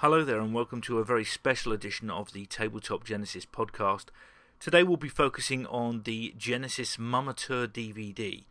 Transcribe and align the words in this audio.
Hello 0.00 0.24
there, 0.24 0.40
and 0.40 0.54
welcome 0.54 0.80
to 0.80 0.98
a 0.98 1.04
very 1.04 1.26
special 1.26 1.74
edition 1.74 2.08
of 2.08 2.32
the 2.32 2.46
Tabletop 2.46 3.04
Genesis 3.04 3.44
podcast. 3.44 4.06
Today 4.58 4.82
we'll 4.82 4.96
be 4.96 5.10
focusing 5.10 5.66
on 5.66 6.04
the 6.04 6.32
Genesis 6.38 6.98
Mama 6.98 7.34
Tour 7.34 7.68
DVD. 7.68 8.44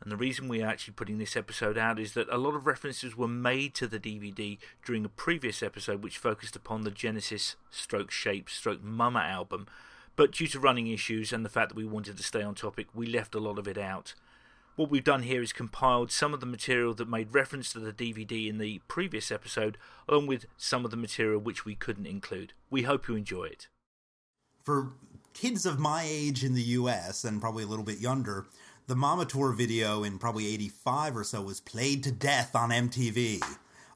And 0.00 0.10
the 0.10 0.16
reason 0.16 0.48
we're 0.48 0.66
actually 0.66 0.94
putting 0.94 1.18
this 1.18 1.36
episode 1.36 1.78
out 1.78 2.00
is 2.00 2.14
that 2.14 2.28
a 2.28 2.36
lot 2.36 2.56
of 2.56 2.66
references 2.66 3.16
were 3.16 3.28
made 3.28 3.72
to 3.76 3.86
the 3.86 4.00
DVD 4.00 4.58
during 4.84 5.04
a 5.04 5.08
previous 5.08 5.62
episode 5.62 6.02
which 6.02 6.18
focused 6.18 6.56
upon 6.56 6.82
the 6.82 6.90
Genesis 6.90 7.54
stroke 7.70 8.10
shape 8.10 8.50
stroke 8.50 8.82
Mama 8.82 9.20
album. 9.20 9.68
But 10.16 10.32
due 10.32 10.48
to 10.48 10.58
running 10.58 10.88
issues 10.88 11.32
and 11.32 11.44
the 11.44 11.48
fact 11.48 11.68
that 11.68 11.76
we 11.76 11.84
wanted 11.84 12.16
to 12.16 12.24
stay 12.24 12.42
on 12.42 12.56
topic, 12.56 12.88
we 12.92 13.06
left 13.06 13.36
a 13.36 13.38
lot 13.38 13.60
of 13.60 13.68
it 13.68 13.78
out. 13.78 14.14
What 14.76 14.90
we've 14.90 15.02
done 15.02 15.22
here 15.22 15.40
is 15.40 15.54
compiled 15.54 16.12
some 16.12 16.34
of 16.34 16.40
the 16.40 16.46
material 16.46 16.92
that 16.94 17.08
made 17.08 17.32
reference 17.32 17.72
to 17.72 17.80
the 17.80 17.94
DVD 17.94 18.46
in 18.46 18.58
the 18.58 18.82
previous 18.88 19.30
episode, 19.30 19.78
along 20.06 20.26
with 20.26 20.44
some 20.58 20.84
of 20.84 20.90
the 20.90 20.98
material 20.98 21.40
which 21.40 21.64
we 21.64 21.74
couldn't 21.74 22.06
include. 22.06 22.52
We 22.68 22.82
hope 22.82 23.08
you 23.08 23.16
enjoy 23.16 23.44
it. 23.44 23.68
For 24.62 24.92
kids 25.32 25.64
of 25.64 25.78
my 25.78 26.04
age 26.06 26.44
in 26.44 26.52
the 26.52 26.62
US 26.62 27.24
and 27.24 27.40
probably 27.40 27.64
a 27.64 27.66
little 27.66 27.86
bit 27.86 28.00
younger, 28.00 28.46
the 28.86 28.94
Mama 28.94 29.24
Tour 29.24 29.52
video 29.52 30.04
in 30.04 30.18
probably 30.18 30.46
85 30.52 31.16
or 31.16 31.24
so 31.24 31.40
was 31.40 31.58
played 31.58 32.04
to 32.04 32.12
death 32.12 32.54
on 32.54 32.68
MTV. 32.68 33.42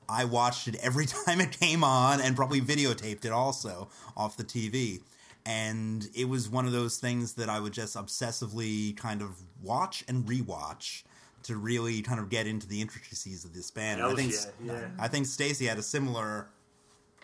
I 0.08 0.24
watched 0.24 0.66
it 0.66 0.76
every 0.76 1.04
time 1.26 1.42
it 1.42 1.60
came 1.60 1.84
on 1.84 2.22
and 2.22 2.34
probably 2.34 2.62
videotaped 2.62 3.26
it 3.26 3.32
also 3.32 3.90
off 4.16 4.38
the 4.38 4.44
TV 4.44 5.02
and 5.46 6.08
it 6.14 6.28
was 6.28 6.48
one 6.48 6.66
of 6.66 6.72
those 6.72 6.98
things 6.98 7.34
that 7.34 7.48
I 7.48 7.60
would 7.60 7.72
just 7.72 7.96
obsessively 7.96 8.96
kind 8.96 9.22
of 9.22 9.36
watch 9.62 10.04
and 10.08 10.24
rewatch 10.26 11.02
to 11.44 11.56
really 11.56 12.02
kind 12.02 12.20
of 12.20 12.28
get 12.28 12.46
into 12.46 12.66
the 12.66 12.80
intricacies 12.80 13.44
of 13.44 13.54
this 13.54 13.70
band. 13.70 14.02
I 14.02 14.14
think 14.14 14.32
yeah, 14.32 14.72
yeah. 14.72 14.88
I 14.98 15.08
think 15.08 15.26
Stacy 15.26 15.66
had 15.66 15.78
a 15.78 15.82
similar 15.82 16.48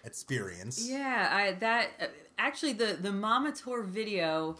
experience. 0.05 0.89
Yeah, 0.89 1.29
I 1.31 1.53
that 1.53 1.91
uh, 2.01 2.07
actually 2.39 2.73
the 2.73 2.97
the 3.01 3.13
Mama 3.13 3.53
Tour 3.53 3.83
video 3.83 4.57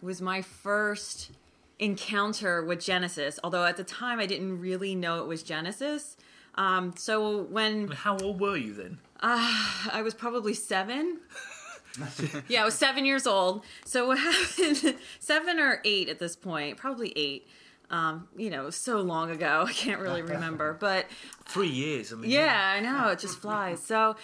was 0.00 0.22
my 0.22 0.42
first 0.42 1.30
encounter 1.78 2.62
with 2.64 2.80
Genesis. 2.84 3.38
Although 3.42 3.64
at 3.64 3.76
the 3.76 3.84
time 3.84 4.20
I 4.20 4.26
didn't 4.26 4.60
really 4.60 4.94
know 4.94 5.20
it 5.20 5.26
was 5.26 5.42
Genesis. 5.42 6.16
Um, 6.54 6.94
so 6.96 7.42
when 7.42 7.88
how 7.88 8.18
old 8.18 8.40
were 8.40 8.56
you 8.56 8.74
then? 8.74 8.98
Uh, 9.20 9.88
I 9.92 10.02
was 10.02 10.14
probably 10.14 10.54
seven. 10.54 11.20
yeah, 12.48 12.62
I 12.62 12.64
was 12.64 12.74
seven 12.74 13.04
years 13.04 13.26
old. 13.26 13.64
So 13.84 14.08
what 14.08 14.18
happened? 14.18 14.96
seven 15.18 15.58
or 15.58 15.80
eight 15.84 16.08
at 16.08 16.18
this 16.18 16.36
point, 16.36 16.76
probably 16.76 17.12
eight. 17.16 17.46
Um, 17.90 18.28
you 18.36 18.50
know, 18.50 18.70
so 18.70 19.00
long 19.00 19.30
ago, 19.30 19.64
I 19.68 19.72
can't 19.72 20.00
really 20.00 20.22
remember. 20.22 20.76
But 20.78 21.06
three 21.46 21.68
years. 21.68 22.12
I 22.12 22.16
mean, 22.16 22.30
yeah, 22.30 22.74
I 22.76 22.80
know 22.80 23.08
it 23.08 23.18
just 23.18 23.38
flies. 23.38 23.82
So, 23.82 24.16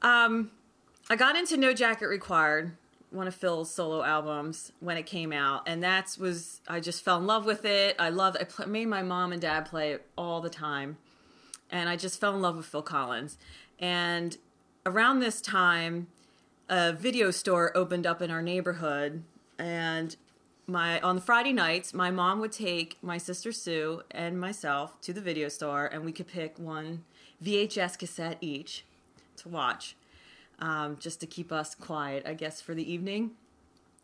um, 0.00 0.50
I 1.10 1.16
got 1.16 1.36
into 1.36 1.56
No 1.56 1.74
Jacket 1.74 2.06
Required, 2.06 2.72
one 3.10 3.26
of 3.26 3.34
Phil's 3.34 3.72
solo 3.72 4.02
albums, 4.02 4.72
when 4.80 4.96
it 4.96 5.04
came 5.04 5.32
out, 5.32 5.62
and 5.66 5.82
that 5.82 6.16
was 6.18 6.60
I 6.66 6.80
just 6.80 7.04
fell 7.04 7.18
in 7.18 7.26
love 7.26 7.44
with 7.44 7.64
it. 7.64 7.96
I 7.98 8.08
loved. 8.08 8.38
I 8.38 8.64
made 8.64 8.86
my 8.86 9.02
mom 9.02 9.32
and 9.32 9.42
dad 9.42 9.66
play 9.66 9.92
it 9.92 10.06
all 10.16 10.40
the 10.40 10.50
time, 10.50 10.96
and 11.70 11.88
I 11.88 11.96
just 11.96 12.18
fell 12.18 12.34
in 12.34 12.40
love 12.40 12.56
with 12.56 12.66
Phil 12.66 12.82
Collins. 12.82 13.36
And 13.78 14.38
around 14.86 15.20
this 15.20 15.40
time 15.40 16.06
a 16.72 16.90
video 16.90 17.30
store 17.30 17.70
opened 17.76 18.06
up 18.06 18.22
in 18.22 18.30
our 18.30 18.40
neighborhood 18.40 19.22
and 19.58 20.16
my 20.66 20.98
on 21.00 21.16
the 21.16 21.20
Friday 21.20 21.52
nights, 21.52 21.92
my 21.92 22.10
mom 22.10 22.40
would 22.40 22.50
take 22.50 22.96
my 23.02 23.18
sister 23.18 23.52
Sue 23.52 24.00
and 24.10 24.40
myself 24.40 24.98
to 25.02 25.12
the 25.12 25.20
video 25.20 25.48
store, 25.48 25.84
and 25.84 26.02
we 26.02 26.12
could 26.12 26.28
pick 26.28 26.58
one 26.58 27.04
VHS 27.44 27.98
cassette 27.98 28.38
each 28.40 28.86
to 29.36 29.50
watch, 29.50 29.96
um, 30.60 30.96
just 30.98 31.20
to 31.20 31.26
keep 31.26 31.52
us 31.52 31.74
quiet, 31.74 32.22
I 32.24 32.32
guess, 32.32 32.62
for 32.62 32.74
the 32.74 32.90
evening. 32.90 33.32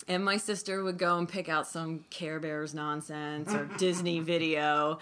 And 0.06 0.22
my 0.22 0.36
sister 0.36 0.84
would 0.84 0.98
go 0.98 1.16
and 1.16 1.26
pick 1.26 1.48
out 1.48 1.66
some 1.66 2.04
Care 2.10 2.38
Bears 2.38 2.74
nonsense 2.74 3.54
or 3.54 3.64
Disney 3.78 4.20
video. 4.20 4.98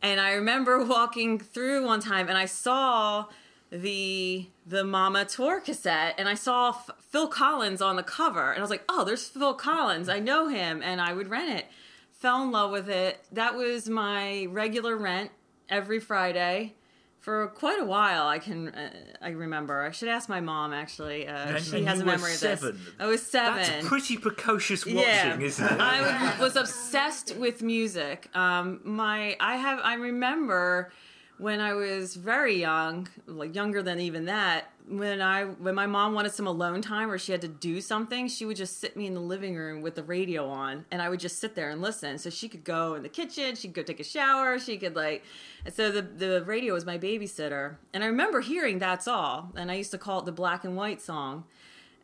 And 0.00 0.18
I 0.18 0.32
remember 0.32 0.82
walking 0.82 1.38
through 1.38 1.84
one 1.84 2.00
time, 2.00 2.28
and 2.28 2.38
I 2.38 2.46
saw 2.46 3.26
the 3.72 4.46
the 4.66 4.84
Mama 4.84 5.24
tour 5.24 5.58
cassette 5.60 6.14
and 6.18 6.28
I 6.28 6.34
saw 6.34 6.68
F- 6.70 6.90
Phil 7.10 7.26
Collins 7.26 7.80
on 7.80 7.96
the 7.96 8.02
cover 8.02 8.50
and 8.50 8.58
I 8.58 8.60
was 8.60 8.70
like, 8.70 8.84
"Oh, 8.88 9.02
there's 9.04 9.26
Phil 9.26 9.54
Collins. 9.54 10.08
I 10.10 10.18
know 10.18 10.48
him." 10.48 10.82
And 10.82 11.00
I 11.00 11.14
would 11.14 11.28
rent 11.30 11.58
it. 11.58 11.66
Fell 12.12 12.42
in 12.42 12.50
love 12.52 12.70
with 12.70 12.88
it. 12.88 13.18
That 13.32 13.56
was 13.56 13.88
my 13.88 14.46
regular 14.50 14.96
rent 14.96 15.30
every 15.70 15.98
Friday 16.00 16.74
for 17.18 17.46
quite 17.48 17.80
a 17.80 17.84
while. 17.84 18.26
I 18.26 18.38
can 18.38 18.68
uh, 18.68 18.90
I 19.22 19.30
remember. 19.30 19.80
I 19.82 19.90
should 19.90 20.08
ask 20.10 20.28
my 20.28 20.40
mom 20.40 20.74
actually. 20.74 21.26
Uh, 21.26 21.58
she 21.58 21.84
has 21.84 22.00
a 22.00 22.04
memory 22.04 22.34
of 22.34 22.40
this. 22.40 22.64
I 23.00 23.06
was 23.06 23.22
seven. 23.24 23.62
That's 23.62 23.88
pretty 23.88 24.18
precocious 24.18 24.84
watching, 24.84 25.00
Yeah. 25.00 25.38
isn't 25.40 25.64
it? 25.64 25.80
I 25.80 26.36
was 26.38 26.56
obsessed 26.56 27.36
with 27.36 27.62
music. 27.62 28.28
Um, 28.36 28.80
my 28.84 29.34
I 29.40 29.56
have 29.56 29.80
I 29.82 29.94
remember 29.94 30.92
when 31.42 31.60
I 31.60 31.74
was 31.74 32.14
very 32.14 32.60
young, 32.60 33.08
like 33.26 33.54
younger 33.54 33.82
than 33.82 33.98
even 33.98 34.26
that, 34.26 34.70
when 34.88 35.20
I 35.20 35.44
when 35.44 35.74
my 35.74 35.86
mom 35.86 36.14
wanted 36.14 36.32
some 36.32 36.46
alone 36.46 36.82
time 36.82 37.10
or 37.10 37.18
she 37.18 37.32
had 37.32 37.40
to 37.40 37.48
do 37.48 37.80
something, 37.80 38.28
she 38.28 38.44
would 38.44 38.56
just 38.56 38.80
sit 38.80 38.96
me 38.96 39.06
in 39.06 39.14
the 39.14 39.20
living 39.20 39.56
room 39.56 39.82
with 39.82 39.96
the 39.96 40.02
radio 40.04 40.48
on 40.48 40.84
and 40.90 41.02
I 41.02 41.08
would 41.08 41.20
just 41.20 41.38
sit 41.38 41.54
there 41.54 41.70
and 41.70 41.82
listen. 41.82 42.18
So 42.18 42.30
she 42.30 42.48
could 42.48 42.64
go 42.64 42.94
in 42.94 43.02
the 43.02 43.08
kitchen, 43.08 43.56
she 43.56 43.68
could 43.68 43.74
go 43.74 43.82
take 43.82 44.00
a 44.00 44.04
shower, 44.04 44.58
she 44.58 44.76
could 44.76 44.94
like 44.94 45.24
and 45.64 45.74
so 45.74 45.90
the 45.90 46.02
the 46.02 46.44
radio 46.44 46.74
was 46.74 46.86
my 46.86 46.98
babysitter. 46.98 47.76
And 47.92 48.04
I 48.04 48.06
remember 48.06 48.40
hearing 48.40 48.78
that's 48.78 49.08
all. 49.08 49.50
And 49.56 49.70
I 49.70 49.74
used 49.74 49.90
to 49.92 49.98
call 49.98 50.20
it 50.20 50.26
the 50.26 50.32
black 50.32 50.64
and 50.64 50.76
white 50.76 51.02
song. 51.02 51.44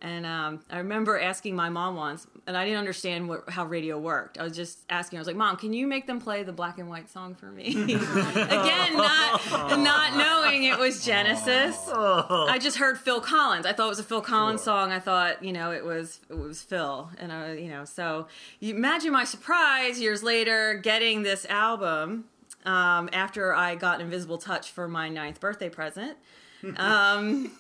And 0.01 0.25
um, 0.25 0.61
I 0.71 0.79
remember 0.79 1.19
asking 1.19 1.57
my 1.57 1.69
mom 1.71 1.97
once, 1.97 2.27
and 2.47 2.57
I 2.57 2.65
didn't 2.65 2.79
understand 2.79 3.29
what, 3.29 3.51
how 3.51 3.65
radio 3.65 3.99
worked. 3.99 4.39
I 4.39 4.45
was 4.45 4.55
just 4.55 4.79
asking. 4.89 5.19
I 5.19 5.21
was 5.21 5.27
like, 5.27 5.35
"Mom, 5.35 5.57
can 5.57 5.73
you 5.73 5.89
make 5.89 6.07
them 6.07 6.21
play 6.21 6.45
the 6.45 6.53
black 6.53 6.79
and 6.79 6.89
white 6.89 7.11
song 7.11 7.35
for 7.35 7.47
me?" 7.47 7.67
Again, 7.95 8.97
not 8.97 9.81
not 9.81 10.17
knowing 10.17 10.65
it 10.65 10.79
was 10.79 11.05
Genesis. 11.05 11.77
I 11.93 12.59
just 12.61 12.77
heard 12.77 12.99
Phil 12.99 13.21
Collins. 13.21 13.67
I 13.67 13.73
thought 13.73 13.87
it 13.87 13.91
was 13.91 13.99
a 13.99 14.05
Phil 14.05 14.21
Collins 14.21 14.63
song. 14.63 14.93
I 14.93 15.01
thought, 15.01 15.43
you 15.43 15.53
know, 15.53 15.73
it 15.73 15.85
was 15.85 16.21
it 16.31 16.39
was 16.39 16.63
Phil, 16.63 17.11
and 17.19 17.33
I, 17.33 17.55
you 17.55 17.69
know, 17.69 17.85
so 17.85 18.29
you 18.61 18.75
imagine 18.75 19.13
my 19.13 19.25
surprise 19.25 20.01
years 20.01 20.23
later 20.23 20.75
getting 20.75 21.25
this 21.25 21.45
album 21.47 22.27
um, 22.65 23.09
after 23.13 23.53
I 23.53 23.75
got 23.75 24.01
Invisible 24.01 24.39
Touch 24.39 24.71
for 24.71 24.87
my 24.87 25.09
ninth 25.09 25.41
birthday 25.41 25.69
present. 25.71 26.17
Um, 26.77 27.53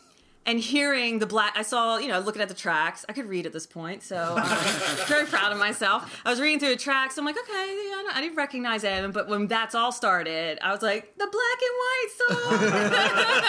and 0.48 0.58
hearing 0.58 1.18
the 1.20 1.26
black 1.26 1.52
i 1.56 1.62
saw 1.62 1.98
you 1.98 2.08
know 2.08 2.18
looking 2.18 2.42
at 2.42 2.48
the 2.48 2.54
tracks 2.54 3.04
i 3.08 3.12
could 3.12 3.26
read 3.26 3.46
at 3.46 3.52
this 3.52 3.66
point 3.66 4.02
so 4.02 4.34
i'm 4.36 4.96
very 5.06 5.26
proud 5.26 5.52
of 5.52 5.58
myself. 5.58 6.20
I 6.24 6.30
was 6.30 6.40
reading 6.40 6.58
through 6.58 6.70
the 6.70 6.76
tracks 6.76 7.16
i'm 7.18 7.24
like 7.24 7.36
okay 7.38 7.52
I, 7.52 8.02
don't- 8.04 8.16
I 8.16 8.20
didn't 8.20 8.36
recognize 8.36 8.82
them 8.82 9.12
but 9.12 9.28
when 9.28 9.46
that's 9.46 9.74
all 9.74 9.92
started 9.92 10.58
i 10.62 10.72
was 10.72 10.82
like 10.82 11.14
the 11.18 11.28
black 11.30 11.60
and 11.68 11.74
white 11.84 12.10
song! 12.18 13.48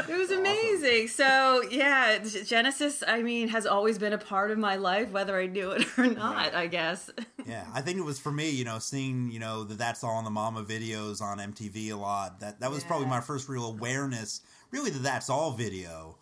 It 0.10 0.18
was 0.18 0.30
amazing. 0.32 1.06
So 1.08 1.62
yeah 1.70 2.18
genesis 2.18 3.02
i 3.06 3.22
mean 3.22 3.46
has 3.48 3.64
always 3.66 3.96
been 3.98 4.12
a 4.12 4.18
part 4.18 4.50
of 4.50 4.58
my 4.58 4.74
life 4.76 5.10
whether 5.12 5.38
i 5.38 5.46
knew 5.46 5.70
it 5.70 5.86
or 5.98 6.06
not 6.06 6.54
i 6.54 6.66
guess. 6.66 7.10
Yeah, 7.46 7.64
I 7.74 7.80
think 7.80 7.98
it 7.98 8.02
was 8.04 8.18
for 8.18 8.30
me, 8.30 8.50
you 8.50 8.64
know, 8.64 8.78
seeing, 8.78 9.30
you 9.32 9.38
know, 9.40 9.64
the 9.64 9.74
That's 9.74 10.04
All 10.04 10.18
in 10.18 10.24
the 10.24 10.30
Mama 10.30 10.62
videos 10.62 11.22
on 11.22 11.38
MTV 11.38 11.90
a 11.90 11.94
lot. 11.96 12.38
That 12.40 12.60
that 12.60 12.70
was 12.70 12.84
probably 12.84 13.06
my 13.08 13.20
first 13.22 13.48
real 13.48 13.64
awareness, 13.64 14.42
really 14.70 14.90
the 14.90 14.98
That's 14.98 15.30
All 15.30 15.52
video 15.52 16.16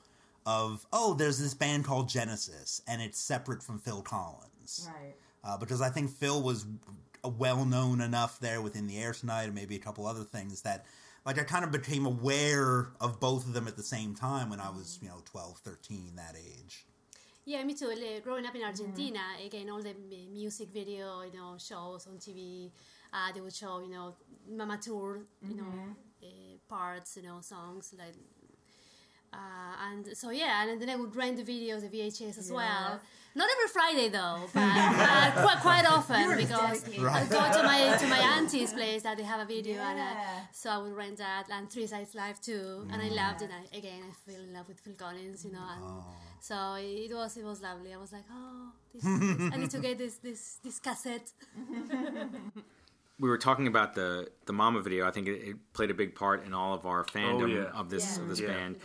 of, 0.47 0.87
oh, 0.93 1.15
there's 1.15 1.39
this 1.39 1.55
band 1.55 1.85
called 1.85 2.09
Genesis 2.09 2.83
and 2.89 3.03
it's 3.03 3.19
separate 3.19 3.63
from 3.63 3.79
Phil 3.79 4.03
Collins. 4.03 4.89
right 4.95 5.15
Uh, 5.45 5.57
because 5.57 5.81
I 5.81 5.89
think 5.91 6.11
Phil 6.11 6.43
was 6.43 6.67
well 7.25 7.65
known 7.65 8.01
enough 8.01 8.39
there 8.41 8.61
within 8.63 8.87
the 8.87 8.99
air 8.99 9.13
tonight 9.13 9.45
and 9.45 9.55
maybe 9.55 9.77
a 9.77 9.79
couple 9.79 10.07
other 10.07 10.25
things 10.25 10.63
that 10.63 10.85
like 11.27 11.39
I 11.39 11.45
kind 11.45 11.65
of 11.65 11.71
became 11.71 12.07
aware 12.07 12.89
of 13.01 13.21
both 13.21 13.47
of 13.47 13.53
them 13.53 13.69
at 13.69 13.77
the 13.77 13.83
same 13.83 14.15
time 14.15 14.49
when 14.49 14.61
I 14.61 14.71
was, 14.71 14.99
you 15.03 15.09
know, 15.09 15.21
12, 15.27 15.59
13, 15.59 16.13
that 16.17 16.35
age. 16.37 16.87
Yeah, 17.45 17.63
me 17.65 17.75
too. 17.75 17.93
Growing 18.23 18.47
up 18.47 18.55
in 18.55 18.63
Argentina, 18.63 19.21
again, 19.45 19.69
all 19.71 19.83
the 19.83 19.95
music 20.33 20.69
video, 20.71 21.23
you 21.23 21.33
know, 21.39 21.57
shows 21.59 22.07
on 22.07 22.17
TV, 22.19 22.71
uh, 23.13 23.33
they 23.35 23.41
would 23.41 23.55
show, 23.55 23.81
you 23.81 23.91
know, 23.91 24.15
Mama 24.51 24.79
Tour, 24.79 25.21
you 25.47 25.57
know, 25.57 25.97
uh, 26.23 26.27
parts, 26.69 27.17
you 27.17 27.23
know, 27.23 27.41
songs 27.41 27.95
like. 27.99 28.15
Uh, 29.31 29.91
and 29.91 30.17
so 30.17 30.31
yeah, 30.31 30.67
and 30.67 30.81
then 30.81 30.89
I 30.89 30.97
would 30.97 31.15
rent 31.15 31.37
the 31.37 31.43
videos, 31.43 31.83
the 31.83 31.89
VHS 31.89 32.39
as 32.39 32.51
well. 32.51 33.01
Not 33.35 33.49
every 33.55 33.69
Friday 33.69 34.09
though, 34.09 34.41
but 34.55 34.63
uh, 34.63 35.31
quite, 35.45 35.59
quite 35.61 35.87
often 35.87 36.37
because 36.37 36.83
I 36.89 37.25
go 37.27 37.41
to 37.53 37.63
my 37.63 37.97
to 37.97 38.07
my 38.09 38.19
auntie's 38.37 38.73
place 38.73 39.03
that 39.03 39.17
they 39.19 39.23
have 39.23 39.41
a 39.41 39.45
video, 39.45 39.81
and 39.81 40.01
uh, 40.01 40.15
so 40.51 40.71
I 40.71 40.79
would 40.79 40.93
rent 40.93 41.19
that 41.19 41.45
and 41.53 41.71
Three 41.71 41.87
Sides 41.87 42.15
Live 42.15 42.41
too, 42.41 42.87
and 42.91 43.01
I 43.01 43.09
loved 43.09 43.43
it. 43.43 43.51
I, 43.53 43.77
again, 43.77 44.03
I 44.11 44.31
fell 44.31 44.41
in 44.41 44.53
love 44.55 44.67
with 44.67 44.81
Phil 44.81 44.95
Collins, 44.95 45.45
you 45.45 45.53
know, 45.53 45.67
and 45.77 46.03
so 46.41 46.57
it 46.81 47.13
was 47.15 47.37
it 47.37 47.45
was 47.45 47.61
lovely. 47.61 47.93
I 47.93 47.99
was 47.99 48.13
like, 48.13 48.25
oh, 48.33 48.73
this, 48.95 49.03
this, 49.05 49.53
I 49.53 49.57
need 49.57 49.71
to 49.71 49.79
get 49.79 49.99
this 49.99 50.17
this 50.17 50.59
this 50.65 50.81
cassette. 50.81 51.31
We 53.19 53.29
were 53.29 53.39
talking 53.39 53.67
about 53.67 53.95
the 53.95 54.31
the 54.47 54.53
Mama 54.53 54.81
video. 54.81 55.07
I 55.07 55.11
think 55.11 55.29
it, 55.29 55.49
it 55.49 55.57
played 55.73 55.91
a 55.91 55.95
big 55.95 56.15
part 56.15 56.45
in 56.47 56.55
all 56.55 56.75
of 56.75 56.87
our 56.87 57.01
oh, 57.01 57.05
fandom 57.05 57.55
yeah. 57.55 57.79
of 57.79 57.91
this 57.91 58.19
of 58.19 58.29
this 58.29 58.41
Yeah. 58.41 58.49
band. 58.49 58.77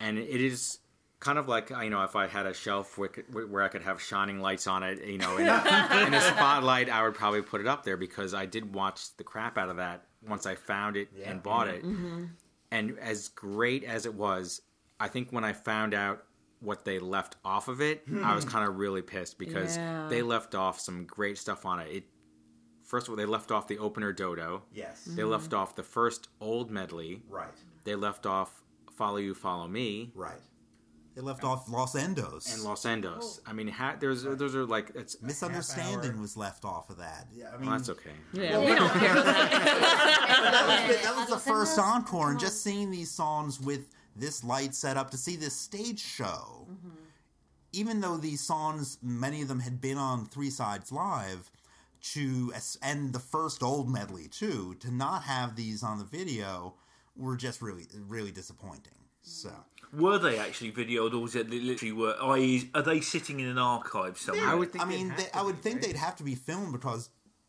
and 0.00 0.18
it 0.18 0.40
is 0.40 0.78
kind 1.18 1.38
of 1.38 1.48
like 1.48 1.70
you 1.70 1.90
know 1.90 2.02
if 2.02 2.14
I 2.14 2.26
had 2.26 2.46
a 2.46 2.52
shelf 2.54 2.98
where, 2.98 3.10
where 3.30 3.62
I 3.62 3.68
could 3.68 3.82
have 3.82 4.00
shining 4.00 4.40
lights 4.40 4.66
on 4.66 4.82
it, 4.82 5.04
you 5.04 5.18
know, 5.18 5.36
in 5.38 5.48
a, 5.48 6.04
in 6.06 6.14
a 6.14 6.20
spotlight, 6.20 6.90
I 6.90 7.02
would 7.02 7.14
probably 7.14 7.42
put 7.42 7.60
it 7.60 7.66
up 7.66 7.84
there 7.84 7.96
because 7.96 8.34
I 8.34 8.46
did 8.46 8.74
watch 8.74 9.16
the 9.16 9.24
crap 9.24 9.56
out 9.56 9.68
of 9.68 9.76
that 9.76 10.06
once 10.26 10.46
I 10.46 10.54
found 10.54 10.96
it 10.96 11.08
Yeah. 11.16 11.30
and 11.30 11.42
bought 11.42 11.68
it. 11.68 11.84
Mm-hmm. 11.84 12.24
And 12.70 12.98
as 12.98 13.28
great 13.28 13.84
as 13.84 14.06
it 14.06 14.14
was, 14.14 14.60
I 14.98 15.08
think 15.08 15.30
when 15.30 15.44
I 15.44 15.52
found 15.52 15.94
out 15.94 16.24
what 16.60 16.84
they 16.84 16.98
left 16.98 17.36
off 17.44 17.68
of 17.68 17.80
it, 17.80 18.02
I 18.22 18.34
was 18.34 18.44
hmm. 18.44 18.50
kind 18.50 18.68
of 18.68 18.76
really 18.76 19.02
pissed 19.02 19.38
because 19.38 19.76
Yeah. 19.76 20.08
they 20.08 20.22
left 20.22 20.54
off 20.54 20.80
some 20.80 21.04
great 21.04 21.38
stuff 21.38 21.64
on 21.64 21.80
it. 21.80 21.88
It 21.88 22.04
first 22.86 23.06
of 23.06 23.10
all, 23.12 23.16
they 23.16 23.26
left 23.26 23.50
off 23.50 23.68
the 23.68 23.78
opener 23.78 24.12
Dodo. 24.12 24.62
Yes. 24.72 25.04
They 25.04 25.22
mm-hmm. 25.22 25.30
left 25.30 25.52
off 25.52 25.74
the 25.74 25.82
first 25.82 26.28
old 26.40 26.70
medley. 26.70 27.22
Right. 27.28 27.48
They 27.84 27.94
left 27.94 28.26
off 28.26 28.62
Follow 28.96 29.18
You, 29.18 29.34
Follow 29.34 29.68
Me, 29.68 30.10
Right. 30.14 30.40
They 31.16 31.22
left 31.22 31.44
off 31.44 31.70
Los 31.70 31.94
Endos. 31.94 32.52
and 32.52 32.62
Los 32.62 32.84
Endos. 32.84 33.40
I 33.46 33.54
mean, 33.54 33.68
ha- 33.68 33.96
there's 33.98 34.22
those 34.22 34.54
are 34.54 34.66
like 34.66 34.90
it's 34.94 35.20
Misunderstanding 35.22 36.20
was 36.20 36.36
left 36.36 36.66
off 36.66 36.90
of 36.90 36.98
that. 36.98 37.26
Yeah, 37.34 37.46
I 37.46 37.54
oh, 37.54 37.58
mean, 37.58 37.70
well, 37.70 37.78
that's 37.78 37.88
okay. 37.88 38.10
Yeah, 38.34 38.60
we 38.60 38.66
don't 38.66 38.90
care. 38.90 39.14
that 39.14 40.86
was, 40.88 41.02
that 41.02 41.16
was 41.16 41.28
the 41.30 41.38
first 41.38 41.78
encore, 41.78 42.32
and 42.32 42.38
just 42.38 42.62
seeing 42.62 42.90
these 42.90 43.10
songs 43.10 43.58
with 43.58 43.88
this 44.14 44.44
light 44.44 44.74
setup 44.74 45.10
to 45.12 45.16
see 45.16 45.36
this 45.36 45.54
stage 45.54 46.00
show. 46.00 46.66
Mm-hmm. 46.70 46.90
Even 47.72 48.00
though 48.02 48.18
these 48.18 48.42
songs, 48.42 48.98
many 49.02 49.40
of 49.40 49.48
them 49.48 49.60
had 49.60 49.80
been 49.80 49.96
on 49.96 50.26
Three 50.26 50.50
Sides 50.50 50.92
Live, 50.92 51.50
to 52.12 52.52
and 52.82 53.12
the 53.12 53.18
first 53.18 53.62
old 53.62 53.90
medley 53.90 54.28
too, 54.28 54.74
to 54.80 54.90
not 54.90 55.22
have 55.24 55.56
these 55.56 55.82
on 55.82 55.98
the 55.98 56.04
video 56.04 56.74
were 57.16 57.36
just 57.36 57.62
really, 57.62 57.86
really 58.06 58.30
disappointing. 58.30 58.92
So 59.22 59.48
mm. 59.48 60.00
Were 60.00 60.18
they 60.18 60.38
actually 60.38 60.72
videoed, 60.72 61.14
or 61.14 61.18
was 61.20 61.34
it 61.34 61.48
literally 61.48 61.92
were? 61.92 62.16
I.e., 62.20 62.70
are 62.74 62.82
they 62.82 63.00
sitting 63.00 63.40
in 63.40 63.46
an 63.46 63.58
archive 63.58 64.18
somewhere? 64.18 64.46
I 64.46 64.54
would 64.54 64.72
think. 64.72 64.84
I 64.84 64.88
mean, 64.88 65.14
they, 65.16 65.26
I 65.32 65.42
would 65.42 65.56
be, 65.56 65.62
think 65.62 65.76
right? 65.76 65.86
they'd 65.86 65.96
have 65.96 66.16
to 66.16 66.24
be 66.24 66.34
filmed 66.34 66.72
because 66.72 67.08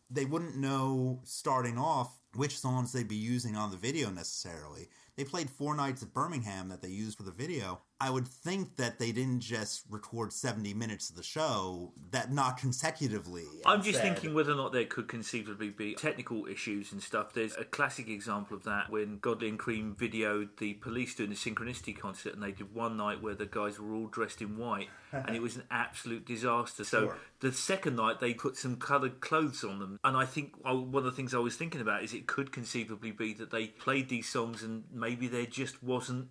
they 0.09 0.25
wouldn't 0.25 0.55
know 0.55 1.19
starting 1.23 1.77
off 1.77 2.17
which 2.35 2.57
songs 2.57 2.93
they'd 2.93 3.07
be 3.07 3.15
using 3.15 3.55
on 3.55 3.71
the 3.71 3.77
video 3.77 4.09
necessarily. 4.09 4.87
They 5.15 5.23
played 5.23 5.49
four 5.49 5.75
nights 5.75 6.03
at 6.03 6.13
Birmingham 6.13 6.69
that 6.69 6.81
they 6.81 6.89
used 6.89 7.17
for 7.17 7.23
the 7.23 7.31
video. 7.31 7.81
I 7.99 8.11
would 8.11 8.27
think 8.27 8.75
that 8.75 8.99
they 8.99 9.11
didn't 9.11 9.39
just 9.39 9.83
record 9.89 10.31
70 10.31 10.73
minutes 10.75 11.09
of 11.09 11.15
the 11.15 11.23
show, 11.23 11.93
that 12.11 12.31
not 12.31 12.57
consecutively. 12.57 13.45
I'm 13.65 13.79
just 13.79 13.95
instead. 13.95 14.13
thinking 14.13 14.33
whether 14.35 14.51
or 14.51 14.55
not 14.55 14.71
there 14.71 14.85
could 14.85 15.07
conceivably 15.07 15.69
be 15.69 15.95
technical 15.95 16.45
issues 16.45 16.91
and 16.91 17.01
stuff. 17.01 17.33
There's 17.33 17.55
a 17.57 17.63
classic 17.63 18.07
example 18.07 18.55
of 18.55 18.63
that 18.65 18.91
when 18.91 19.17
Godley 19.17 19.49
and 19.49 19.57
Creme 19.57 19.95
videoed 19.95 20.49
the 20.59 20.75
police 20.75 21.15
doing 21.15 21.31
the 21.31 21.35
Synchronicity 21.35 21.97
concert, 21.97 22.33
and 22.33 22.43
they 22.43 22.51
did 22.51 22.73
one 22.73 22.97
night 22.97 23.21
where 23.21 23.35
the 23.35 23.47
guys 23.47 23.79
were 23.79 23.93
all 23.93 24.07
dressed 24.07 24.41
in 24.41 24.57
white, 24.57 24.89
and 25.11 25.35
it 25.35 25.41
was 25.41 25.55
an 25.55 25.63
absolute 25.71 26.25
disaster. 26.25 26.83
So 26.83 26.97
Sure. 27.07 27.17
the 27.39 27.51
second 27.51 27.95
night 27.95 28.19
they 28.19 28.33
put 28.33 28.57
some 28.57 28.75
coloured 28.75 29.21
clothes 29.21 29.63
on 29.63 29.79
them, 29.79 29.99
and 30.03 30.15
I 30.15 30.25
think 30.25 30.53
uh, 30.63 30.75
one 30.75 30.99
of 30.99 31.05
the 31.05 31.11
things 31.11 31.33
I 31.33 31.39
was 31.39 31.55
thinking 31.55 31.81
about 31.81 32.03
is 32.03 32.13
it 32.13 32.27
could 32.27 32.51
conceivably 32.51 33.11
be 33.11 33.33
that 33.33 33.49
they 33.49 33.67
played 33.67 34.09
these 34.09 34.29
songs 34.29 34.61
and 34.61 34.83
maybe 34.93 35.27
there 35.27 35.45
just 35.45 35.81
wasn't 35.83 36.27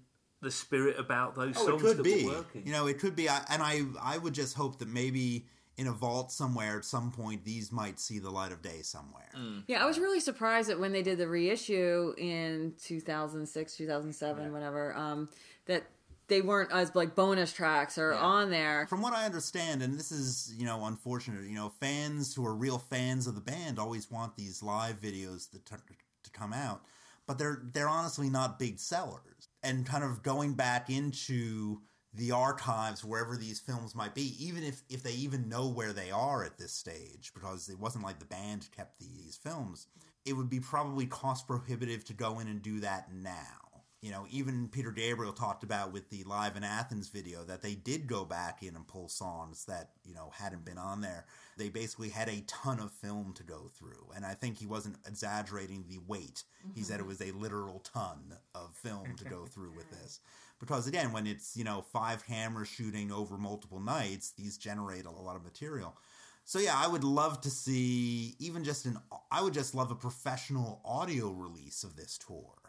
the 0.46 0.50
spirit 0.52 0.96
about 0.98 1.34
those 1.34 1.56
Oh, 1.58 1.66
songs 1.66 1.82
it 1.82 1.84
could 1.84 1.96
that 1.98 2.02
be. 2.04 2.24
were 2.24 2.32
working. 2.34 2.62
You 2.64 2.72
know, 2.72 2.86
it 2.86 2.98
could 3.00 3.16
be. 3.16 3.26
And 3.28 3.62
I, 3.62 3.82
I 4.00 4.16
would 4.16 4.32
just 4.32 4.54
hope 4.56 4.78
that 4.78 4.88
maybe 4.88 5.46
in 5.76 5.88
a 5.88 5.92
vault 5.92 6.30
somewhere 6.32 6.78
at 6.78 6.84
some 6.84 7.10
point 7.10 7.44
these 7.44 7.70
might 7.70 7.98
see 8.00 8.18
the 8.18 8.30
light 8.30 8.52
of 8.52 8.62
day 8.62 8.80
somewhere. 8.82 9.28
Yeah, 9.66 9.82
I 9.82 9.86
was 9.86 9.98
really 9.98 10.20
surprised 10.20 10.68
that 10.70 10.80
when 10.80 10.92
they 10.92 11.02
did 11.02 11.18
the 11.18 11.28
reissue 11.28 12.14
in 12.16 12.72
2006, 12.82 13.76
2007, 13.76 14.52
whatever, 14.52 14.94
um, 14.96 15.28
that 15.66 15.82
they 16.28 16.40
weren't 16.40 16.72
as 16.72 16.94
like 16.94 17.14
bonus 17.14 17.52
tracks 17.52 17.98
or 17.98 18.14
on 18.14 18.50
there. 18.50 18.86
From 18.88 19.02
what 19.02 19.12
I 19.12 19.26
understand, 19.26 19.82
and 19.82 19.98
this 19.98 20.10
is 20.10 20.54
you 20.56 20.64
know 20.64 20.84
unfortunate, 20.86 21.44
you 21.44 21.54
know, 21.54 21.72
fans 21.80 22.34
who 22.34 22.46
are 22.46 22.54
real 22.54 22.78
fans 22.78 23.26
of 23.26 23.34
the 23.34 23.40
band 23.42 23.78
always 23.78 24.10
want 24.10 24.36
these 24.36 24.62
live 24.62 25.00
videos 25.00 25.50
to, 25.50 25.58
to 25.58 26.30
come 26.32 26.52
out, 26.52 26.82
but 27.26 27.38
they're 27.38 27.62
they're 27.72 27.88
honestly 27.88 28.30
not 28.30 28.58
big 28.58 28.78
sellers. 28.78 29.48
And 29.62 29.86
kind 29.86 30.04
of 30.04 30.22
going 30.22 30.54
back 30.54 30.90
into 30.90 31.80
the 32.14 32.30
archives 32.30 33.04
wherever 33.04 33.36
these 33.36 33.60
films 33.60 33.94
might 33.94 34.14
be, 34.14 34.34
even 34.44 34.62
if 34.62 34.82
if 34.88 35.02
they 35.02 35.12
even 35.12 35.48
know 35.48 35.68
where 35.68 35.92
they 35.92 36.10
are 36.10 36.44
at 36.44 36.58
this 36.58 36.72
stage, 36.72 37.32
because 37.34 37.68
it 37.68 37.78
wasn't 37.78 38.04
like 38.04 38.18
the 38.18 38.24
band 38.24 38.68
kept 38.74 38.98
these 38.98 39.38
films, 39.42 39.88
it 40.24 40.34
would 40.34 40.48
be 40.50 40.60
probably 40.60 41.06
cost 41.06 41.46
prohibitive 41.46 42.04
to 42.04 42.14
go 42.14 42.38
in 42.38 42.48
and 42.48 42.62
do 42.62 42.80
that 42.80 43.12
now 43.12 43.65
you 44.02 44.10
know, 44.10 44.26
even 44.30 44.68
Peter 44.68 44.90
Gabriel 44.90 45.32
talked 45.32 45.64
about 45.64 45.92
with 45.92 46.10
the 46.10 46.22
Live 46.24 46.56
in 46.56 46.64
Athens 46.64 47.08
video 47.08 47.44
that 47.44 47.62
they 47.62 47.74
did 47.74 48.06
go 48.06 48.24
back 48.24 48.62
in 48.62 48.76
and 48.76 48.86
pull 48.86 49.08
songs 49.08 49.64
that, 49.66 49.90
you 50.04 50.14
know, 50.14 50.30
hadn't 50.34 50.64
been 50.64 50.78
on 50.78 51.00
there. 51.00 51.24
They 51.56 51.70
basically 51.70 52.10
had 52.10 52.28
a 52.28 52.44
ton 52.46 52.78
of 52.78 52.92
film 52.92 53.32
to 53.34 53.42
go 53.42 53.70
through. 53.76 54.10
And 54.14 54.24
I 54.24 54.34
think 54.34 54.58
he 54.58 54.66
wasn't 54.66 54.96
exaggerating 55.06 55.86
the 55.88 55.98
weight. 56.06 56.44
He 56.74 56.82
said 56.82 57.00
it 57.00 57.00
mm-hmm. 57.00 57.08
was 57.08 57.22
a 57.22 57.32
literal 57.32 57.80
ton 57.80 58.36
of 58.54 58.74
film 58.74 59.16
to 59.16 59.24
go 59.24 59.46
through 59.46 59.72
with 59.74 59.90
this. 59.90 60.20
Because 60.60 60.86
again, 60.86 61.12
when 61.12 61.26
it's, 61.26 61.56
you 61.56 61.64
know, 61.64 61.82
five 61.92 62.26
cameras 62.26 62.68
shooting 62.68 63.10
over 63.10 63.38
multiple 63.38 63.80
nights, 63.80 64.32
these 64.36 64.58
generate 64.58 65.06
a 65.06 65.10
lot 65.10 65.36
of 65.36 65.44
material. 65.44 65.96
So 66.44 66.60
yeah, 66.60 66.74
I 66.76 66.86
would 66.86 67.02
love 67.02 67.40
to 67.40 67.50
see 67.50 68.36
even 68.38 68.62
just 68.62 68.86
an 68.86 68.98
I 69.32 69.42
would 69.42 69.52
just 69.52 69.74
love 69.74 69.90
a 69.90 69.96
professional 69.96 70.80
audio 70.84 71.30
release 71.30 71.82
of 71.82 71.96
this 71.96 72.16
tour 72.18 72.65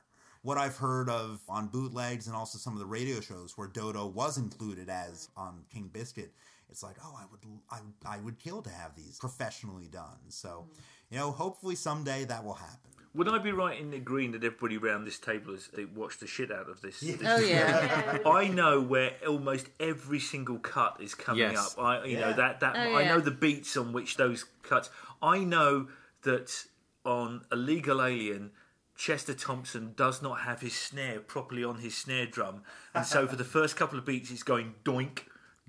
what 0.48 0.58
I've 0.58 0.78
heard 0.78 1.10
of 1.10 1.42
on 1.50 1.68
bootlegs 1.68 2.28
and 2.28 2.34
also 2.34 2.58
some 2.58 2.72
of 2.72 2.80
the 2.80 2.86
radio 2.86 3.20
shows 3.20 3.58
where 3.58 3.68
Dodo 3.68 4.06
was 4.08 4.38
included 4.38 4.88
as 4.88 5.28
on 5.36 5.66
King 5.74 5.90
Biscuit, 5.92 6.32
it's 6.70 6.82
like, 6.82 6.96
oh, 7.04 7.14
I 7.20 7.26
would, 7.30 7.42
I, 7.70 8.16
I 8.16 8.20
would 8.22 8.40
kill 8.40 8.62
to 8.62 8.70
have 8.70 8.96
these 8.96 9.18
professionally 9.20 9.90
done. 9.92 10.30
So, 10.30 10.66
you 11.10 11.18
know, 11.18 11.32
hopefully 11.32 11.76
someday 11.76 12.24
that 12.24 12.46
will 12.46 12.54
happen. 12.54 12.92
Would 13.14 13.28
I 13.28 13.40
be 13.40 13.52
right 13.52 13.78
in 13.78 13.94
agreeing 13.94 14.32
that 14.32 14.44
everybody 14.46 14.78
around 14.78 15.04
this 15.04 15.20
table 15.20 15.52
has 15.52 15.68
they 15.68 15.84
watched 15.84 16.22
the 16.22 16.28
shit 16.28 16.50
out 16.50 16.70
of 16.70 16.80
this? 16.80 17.02
this 17.02 17.20
Oh 17.26 17.40
yeah, 17.40 18.20
I 18.26 18.48
know 18.48 18.80
where 18.80 19.16
almost 19.28 19.68
every 19.82 20.22
single 20.22 20.60
cut 20.60 20.96
is 21.02 21.14
coming 21.14 21.42
Yes. 21.42 21.76
up. 21.78 21.84
I, 21.84 22.06
you 22.06 22.18
know 22.20 22.32
that 22.32 22.62
that 22.62 22.76
Oh, 22.78 22.96
I 22.96 23.02
yeah. 23.02 23.10
know 23.10 23.20
the 23.20 23.32
beats 23.32 23.76
on 23.76 23.92
which 23.92 24.16
those 24.16 24.46
cuts. 24.64 24.90
I 25.22 25.40
know 25.40 25.90
that 26.24 26.68
on 27.04 27.42
Illegal 27.52 28.02
Alien, 28.02 28.52
Chester 28.98 29.34
Thompson 29.34 29.94
does 29.96 30.22
not 30.22 30.40
have 30.42 30.62
his 30.62 30.74
snare 30.74 31.20
properly 31.20 31.64
on 31.64 31.78
his 31.80 31.96
snare 31.96 32.26
drum, 32.26 32.64
and 32.94 33.06
so 33.06 33.28
for 33.28 33.36
the 33.36 33.44
first 33.58 33.76
couple 33.76 33.98
of 34.00 34.06
beats, 34.06 34.32
it's 34.32 34.44
going 34.44 34.76
doink. 34.84 35.20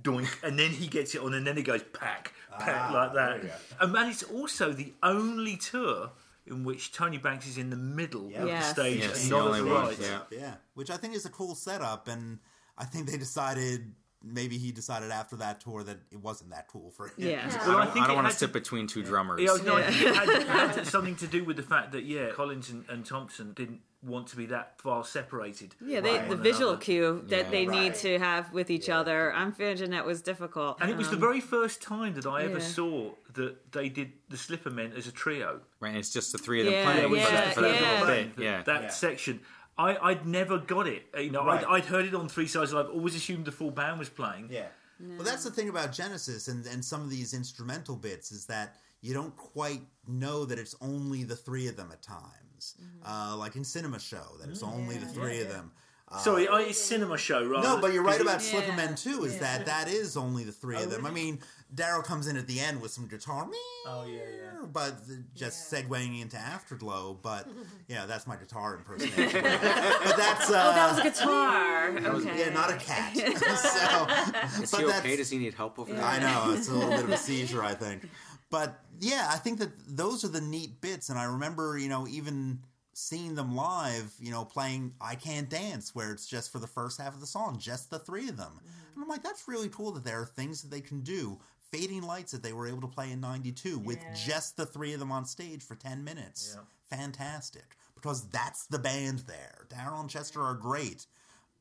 Doink, 0.00 0.28
and 0.44 0.58
then 0.58 0.70
he 0.70 0.87
gets 0.87 1.14
it 1.14 1.20
on, 1.23 1.35
and 1.35 1.44
then 1.47 1.58
it 1.58 1.62
goes 1.62 1.82
pack, 1.92 2.32
pack 2.58 2.90
ah, 2.90 2.94
like 2.94 3.14
that. 3.14 3.61
And 3.80 3.92
man, 3.92 4.08
it's 4.08 4.23
also 4.23 4.73
the 4.73 4.92
only 5.02 5.56
tour 5.56 6.11
in 6.47 6.62
which 6.64 6.92
Tony 6.92 7.18
Banks 7.18 7.47
is 7.49 7.58
in 7.58 7.68
the 7.70 7.76
middle 7.76 8.26
of 8.26 8.47
Yes. 8.47 8.68
the 8.68 8.80
stage 8.80 9.00
Yes, 9.00 9.23
and 9.23 9.30
not 9.30 9.54
at 9.54 9.64
the 9.64 9.70
right. 9.70 9.99
yeah. 10.00 10.20
Yeah, 10.30 10.54
which 10.75 10.90
I 10.90 10.97
think 10.97 11.14
is 11.14 11.26
a 11.26 11.30
cool 11.30 11.54
setup, 11.56 12.06
and 12.08 12.38
I 12.78 12.85
think 12.85 13.11
they 13.11 13.18
decided 13.18 13.92
maybe 14.23 14.59
he 14.59 14.73
decided 14.73 15.11
after 15.11 15.37
that 15.37 15.61
tour 15.61 15.83
that 15.85 15.99
it 16.11 16.19
wasn't 16.21 16.51
that 16.51 16.67
cool 16.69 16.91
for 16.91 17.07
him. 17.07 17.15
yeah. 17.19 17.47
Well, 17.67 17.77
I 17.79 17.81
I 17.81 17.85
don't, 17.85 17.93
think 17.93 18.05
I 18.05 18.07
don't 18.09 18.17
want 18.17 18.27
to 18.29 18.33
to- 18.33 18.39
sit 18.39 18.53
between 18.53 18.87
two 18.87 19.03
drummers. 19.03 19.41
Yeah, 19.41 19.57
no, 19.65 19.77
I 19.77 19.83
think 19.91 20.03
it 20.03 20.15
had, 20.49 20.73
had 20.75 20.87
something 20.97 21.17
to 21.17 21.27
do 21.27 21.45
with 21.45 21.57
the 21.57 21.63
fact 21.63 21.93
that 21.93 22.05
yeah, 22.05 22.31
Collins 22.31 22.71
and, 22.71 22.85
and 22.89 23.05
Thompson 23.07 23.53
didn't 23.53 23.81
want 24.03 24.29
to 24.29 24.37
be 24.37 24.47
that 24.47 24.81
far 24.81 25.05
separated. 25.05 25.75
Yeah, 25.85 26.01
they, 26.01 26.19
from 26.19 26.29
the 26.31 26.37
visual 26.37 26.71
another. 26.71 26.85
cue 26.85 27.25
that 27.29 27.47
Yeah. 27.47 27.51
they 27.51 27.67
need 27.67 27.95
to 27.97 28.19
have 28.21 28.53
with 28.53 28.71
each 28.71 28.89
other. 28.89 29.33
I'm 29.35 29.51
finding 29.53 29.91
that 29.91 30.07
was 30.07 30.23
difficult. 30.23 30.79
And 30.81 30.89
it 30.91 30.97
was 30.97 31.09
the 31.09 31.15
Um, 31.17 31.21
very 31.21 31.41
first 31.41 31.83
time 31.83 32.15
that 32.15 32.25
I 32.27 32.43
ever 32.45 32.59
yeah. 32.61 32.65
saw 32.65 33.11
that 33.35 33.73
they 33.73 33.89
did 33.89 34.13
the 34.29 34.37
Slipper 34.37 34.71
Men 34.71 34.93
as 34.97 35.07
a 35.09 35.13
trio. 35.13 35.61
right? 35.81 35.97
It's 35.97 36.13
just 36.13 36.31
the 36.33 36.39
three 36.39 36.61
of 36.61 36.67
them 36.67 36.75
Yeah, 36.75 36.85
playing 36.93 37.11
was 37.11 37.21
yeah, 37.21 37.31
that 37.31 37.57
yeah. 37.57 37.61
little 37.63 38.07
bit, 38.07 38.37
bit. 38.37 38.45
Yeah, 38.45 38.63
that 38.63 38.83
Yeah. 38.83 38.89
section. 38.91 39.41
I, 39.78 39.97
I'd 40.11 40.26
never 40.26 40.58
got 40.58 40.87
it. 40.88 41.04
You 41.16 41.30
know, 41.30 41.44
Right. 41.47 41.64
I'd, 41.64 41.76
I'd 41.76 41.85
heard 41.85 42.04
it 42.04 42.14
on 42.14 42.28
Three 42.28 42.49
Sides 42.49 42.73
Live. 42.73 42.88
Always 42.90 43.14
assumed 43.14 43.44
the 43.44 43.52
full 43.52 43.70
band 43.70 43.99
was 43.99 44.08
playing. 44.08 44.49
Yeah. 44.50 44.66
Well, 45.00 45.23
that's 45.23 45.44
the 45.44 45.50
thing 45.52 45.68
about 45.68 45.92
Genesis 45.92 46.49
and, 46.49 46.66
and 46.66 46.85
some 46.85 47.02
of 47.02 47.11
these 47.11 47.32
instrumental 47.32 47.94
bits 47.94 48.32
is 48.32 48.47
that 48.47 48.75
you 49.00 49.14
don't 49.14 49.37
quite 49.37 49.82
know 50.08 50.44
that 50.44 50.58
it's 50.58 50.75
only 50.80 51.23
the 51.23 51.37
three 51.37 51.68
of 51.68 51.76
them 51.76 51.90
at 51.92 52.02
times. 52.02 52.75
Uh, 53.06 53.37
like 53.38 53.54
in 53.54 53.62
Cinema 53.62 54.00
Show, 54.00 54.25
that 54.40 54.49
it's 54.50 54.64
only 54.64 54.97
the 54.99 55.06
three 55.06 55.40
of 55.40 55.49
them. 55.49 55.70
Uh, 56.11 56.18
Sorry, 56.18 56.49
it's 56.50 56.80
cinema 56.80 57.18
show, 57.18 57.44
right? 57.47 57.62
no, 57.62 57.78
but 57.82 57.92
you're 57.92 58.02
right 58.02 58.20
about 58.20 58.42
Yeah. 58.42 58.61
Slipper 58.61 58.73
Men 58.73 58.94
too. 58.97 59.25
Is 59.25 59.38
that 59.40 59.66
that 59.66 59.88
is 59.88 60.16
only 60.16 60.42
the 60.42 60.52
three 60.52 60.82
of 60.82 60.90
them? 60.90 61.04
I 61.04 61.11
mean, 61.11 61.38
Daryl 61.75 62.03
comes 62.03 62.27
in 62.27 62.37
at 62.37 62.47
the 62.47 62.61
end 62.61 62.81
with 62.81 62.91
some 62.91 63.07
guitar. 63.07 63.47
Oh 63.87 64.05
yeah, 64.07 64.21
yeah. 64.21 64.67
But 64.73 65.07
the- 65.07 65.23
just 65.35 65.71
segueing 65.71 66.21
into 66.23 66.37
Afterglow, 66.37 67.19
but 67.23 67.47
yeah, 67.89 68.07
that's 68.07 68.27
my 68.27 68.37
guitar 68.37 68.77
impersonation. 68.77 69.43
but 69.43 70.17
that's 70.17 70.51
uh, 70.51 70.65
Oh, 70.67 70.75
that 70.75 70.91
was 70.91 70.99
a 70.99 71.03
guitar. 71.03 71.89
Okay. 72.19 72.39
yeah, 72.39 72.51
not 72.51 72.71
a 72.71 72.77
cat. 72.77 73.15
so, 73.17 74.63
is 74.63 74.71
but 74.71 74.81
he 74.81 74.87
okay? 74.87 75.17
Does 75.17 75.31
he 75.31 75.39
need 75.39 75.55
help 75.55 75.79
over 75.79 75.93
there? 75.93 76.03
I 76.05 76.19
know 76.19 76.53
it's 76.55 76.69
a 76.69 76.75
little 76.75 76.91
bit 76.91 77.05
of 77.05 77.11
a 77.11 77.17
seizure, 77.17 77.63
I 77.63 77.75
think. 77.75 78.09
But 78.51 78.79
yeah, 79.01 79.29
I 79.31 79.37
think 79.37 79.59
that 79.59 79.71
those 79.89 80.25
are 80.25 80.29
the 80.29 80.41
neat 80.41 80.81
bits, 80.81 81.09
and 81.11 81.19
I 81.19 81.25
remember, 81.25 81.79
you 81.79 81.89
know, 81.89 82.07
even 82.09 82.61
seeing 82.95 83.35
them 83.35 83.55
live, 83.55 84.13
you 84.19 84.31
know, 84.31 84.45
playing 84.45 84.93
I 85.01 85.15
Can't 85.15 85.49
Dance, 85.49 85.95
where 85.95 86.11
it's 86.13 86.27
just 86.27 86.51
for 86.51 86.59
the 86.59 86.67
first 86.67 87.01
half 87.01 87.15
of 87.15 87.21
the 87.21 87.27
song, 87.27 87.59
just 87.59 87.91
the 87.91 87.99
three 87.99 88.29
of 88.29 88.37
them. 88.37 88.53
Mm-hmm. 88.59 88.95
And 88.95 89.03
I'm 89.05 89.09
like, 89.09 89.23
that's 89.23 89.47
really 89.47 89.69
cool 89.69 89.93
that 89.93 90.05
there 90.05 90.21
are 90.21 90.27
things 90.27 90.63
that 90.63 90.71
they 90.71 90.81
can 90.81 91.03
do. 91.03 91.39
Fading 91.71 92.03
Lights 92.03 92.33
that 92.33 92.43
they 92.43 92.53
were 92.53 92.67
able 92.67 92.81
to 92.83 92.89
play 92.89 93.11
in 93.13 93.21
92 93.21 93.79
with 93.79 93.99
Yeah. 94.03 94.15
just 94.15 94.57
the 94.57 94.67
three 94.67 94.93
of 94.95 95.01
them 95.01 95.13
on 95.13 95.25
stage 95.25 95.63
for 95.63 95.75
10 95.75 96.03
minutes. 96.05 96.55
Yeah. 96.57 96.63
Fantastic. 96.97 97.77
Because 97.95 98.29
that's 98.29 98.67
the 98.67 98.79
band 98.79 99.21
there. 99.21 99.67
Daryl 99.69 100.01
and 100.01 100.09
Chester 100.09 100.43
are 100.43 100.55
great. 100.55 101.07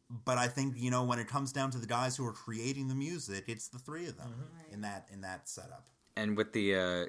But 0.10 0.38
I 0.38 0.48
think, 0.48 0.76
you 0.78 0.90
know, 0.90 1.04
when 1.04 1.20
it 1.20 1.28
comes 1.28 1.52
down 1.52 1.72
to 1.72 1.78
the 1.78 1.88
guys 1.88 2.16
who 2.16 2.26
are 2.26 2.32
creating 2.32 2.88
the 2.88 2.96
music, 2.96 3.46
it's 3.48 3.68
the 3.68 3.80
three 3.80 4.08
of 4.08 4.18
them 4.18 4.34
in 4.72 4.82
that 4.82 5.08
in 5.12 5.22
that 5.22 5.50
setup. 5.50 5.86
and 6.16 6.38
with 6.38 6.54
the 6.54 6.76
uh, 6.76 7.06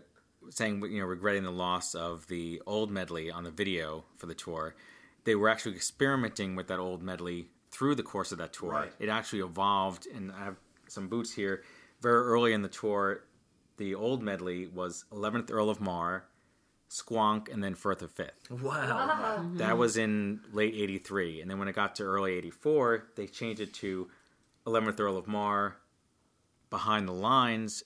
saying 0.51 0.83
you 0.91 1.01
know 1.01 1.07
regretting 1.07 1.45
the 1.45 1.51
loss 1.53 1.95
of 1.95 2.27
the 2.29 2.61
old 2.67 2.91
medley 2.91 3.31
on 3.31 3.45
the 3.45 3.51
video 3.51 4.05
for 4.17 4.27
the 4.27 4.35
tour 4.35 4.75
they 5.25 5.35
were 5.35 5.49
actually 5.49 5.75
experimenting 5.75 6.55
with 6.57 6.69
that 6.69 6.79
old 6.79 7.03
medley 7.03 7.49
through 7.71 7.95
the 7.95 8.03
course 8.03 8.31
of 8.33 8.39
that 8.39 8.53
tour 8.53 8.71
Right. 8.71 8.93
it 9.01 9.09
actually 9.09 9.41
evolved 9.41 10.07
and 10.07 10.31
i 10.31 10.45
have 10.45 10.57
some 10.89 11.09
boots 11.09 11.33
here 11.33 11.65
very 12.01 12.25
early 12.25 12.53
in 12.53 12.63
the 12.63 12.69
tour 12.69 13.25
the 13.77 13.95
old 13.95 14.23
medley 14.23 14.67
was 14.67 15.05
11th 15.13 15.51
earl 15.51 15.71
of 15.71 15.81
mar 15.81 16.25
squonk 16.91 17.53
and 17.53 17.63
then 17.63 17.75
firth 17.75 18.01
of 18.03 18.11
fifth. 18.11 18.51
Wow. 18.51 19.37
Mm-hmm. 19.39 19.59
that 19.59 19.77
was 19.77 19.97
in 19.97 20.41
late 20.53 20.75
83 20.75 21.43
and 21.43 21.51
then 21.51 21.59
when 21.59 21.69
it 21.69 21.75
got 21.75 21.97
to 21.97 22.03
early 22.03 22.35
84 22.35 23.09
they 23.17 23.27
changed 23.27 23.61
it 23.61 23.75
to 23.75 24.09
11th 24.67 24.99
earl 25.01 25.17
of 25.17 25.27
mar 25.27 25.77
behind 26.71 27.09
the 27.09 27.13
lines 27.13 27.83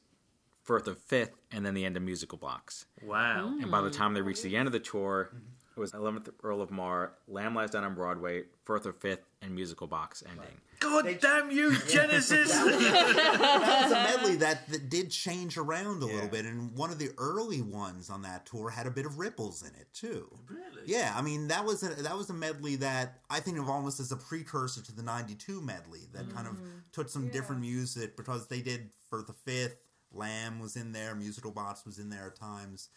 firth 0.63 0.87
of 0.87 0.99
fifth 0.99 1.35
and 1.51 1.67
then 1.67 1.75
the 1.75 1.85
end 1.85 1.97
of 1.97 2.03
musical 2.03 2.39
box. 2.39 2.87
Wow. 3.03 3.53
Mm. 3.55 3.63
and 3.63 3.71
by 3.71 3.81
the 3.81 3.91
time 3.91 4.15
they 4.15 4.23
reached 4.23 4.43
the 4.43 4.57
end 4.57 4.67
of 4.67 4.73
the 4.73 4.81
tour 4.81 5.31
mm-hmm. 5.35 5.45
It 5.77 5.81
was 5.81 5.93
11th 5.93 6.29
earl 6.43 6.61
of 6.61 6.71
mar 6.71 7.15
lamb 7.29 7.55
lies 7.55 7.71
down 7.71 7.85
on 7.85 7.95
broadway 7.95 8.45
firth 8.65 8.85
or 8.87 8.93
fifth 8.93 9.25
and 9.41 9.55
musical 9.55 9.87
box 9.87 10.23
ending 10.29 10.61
God 10.81 11.07
damn 11.21 11.51
you, 11.53 11.77
Genesis! 11.89 12.51
that 12.51 13.81
was 13.85 13.93
a 13.93 13.95
medley 13.95 14.35
that, 14.37 14.69
that 14.69 14.89
did 14.91 15.13
change 15.13 15.57
around 15.57 16.03
a 16.03 16.07
Yeah. 16.07 16.15
little 16.15 16.29
bit, 16.29 16.45
and 16.45 16.73
one 16.77 16.91
of 16.91 16.99
the 16.99 17.11
early 17.19 17.63
ones 17.63 18.11
on 18.11 18.23
that 18.23 18.47
tour 18.47 18.69
had 18.69 18.89
a 18.89 18.91
bit 18.91 19.07
of 19.07 19.17
ripples 19.17 19.63
in 19.63 19.69
it 19.81 19.87
too. 19.95 20.29
Really? 20.49 20.83
Yeah, 20.87 21.15
I 21.17 21.23
mean 21.23 21.47
that 21.49 21.65
was 21.65 21.85
a, 21.85 21.91
that 22.03 22.17
was 22.17 22.31
a 22.31 22.35
medley 22.35 22.75
that 22.77 23.21
I 23.31 23.39
think 23.39 23.59
of 23.61 23.69
almost 23.69 24.01
as 24.01 24.11
a 24.11 24.17
precursor 24.17 24.83
to 24.83 24.93
the 24.93 25.05
'92 25.05 25.61
medley 25.61 26.01
that 26.15 26.35
kind 26.35 26.49
of 26.49 26.59
took 26.91 27.09
some 27.09 27.29
different 27.29 27.61
music 27.61 28.17
because 28.17 28.49
they 28.49 28.61
did 28.61 28.91
Firth 29.09 29.29
of 29.29 29.37
Fifth. 29.37 29.87
Lamb 30.13 30.59
was 30.59 30.75
in 30.77 30.91
there, 30.93 31.15
Musical 31.15 31.53
Box 31.53 31.87
was 31.87 31.99
in 32.01 32.11
there 32.11 32.27
at 32.27 32.35
times. 32.37 32.89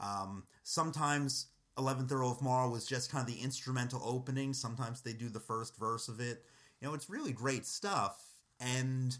Um, 0.00 0.44
sometimes 0.62 1.46
Eleventh 1.78 2.12
Earl 2.12 2.30
of 2.32 2.42
Mar 2.42 2.68
was 2.68 2.86
just 2.86 3.10
kind 3.10 3.26
of 3.26 3.34
the 3.34 3.40
instrumental 3.40 4.02
opening. 4.04 4.52
Sometimes 4.52 5.00
they 5.00 5.12
do 5.12 5.28
the 5.28 5.40
first 5.40 5.76
verse 5.76 6.08
of 6.08 6.20
it. 6.20 6.44
You 6.80 6.88
know, 6.88 6.94
it's 6.94 7.08
really 7.08 7.32
great 7.32 7.64
stuff, 7.66 8.22
and 8.60 9.16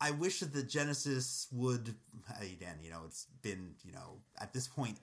I 0.00 0.12
wish 0.12 0.40
that 0.40 0.54
the 0.54 0.62
Genesis 0.62 1.48
would 1.52 1.94
again. 2.40 2.78
You 2.82 2.90
know, 2.90 3.02
it's 3.06 3.26
been 3.42 3.74
you 3.84 3.92
know 3.92 4.20
at 4.40 4.52
this 4.52 4.68
point 4.68 4.98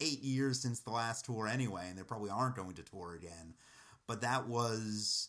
eight 0.00 0.22
years 0.22 0.60
since 0.60 0.80
the 0.80 0.90
last 0.90 1.24
tour 1.24 1.46
anyway, 1.46 1.86
and 1.88 1.98
they 1.98 2.02
probably 2.02 2.30
aren't 2.30 2.56
going 2.56 2.74
to 2.74 2.82
tour 2.82 3.14
again. 3.14 3.54
But 4.06 4.22
that 4.22 4.48
was. 4.48 5.28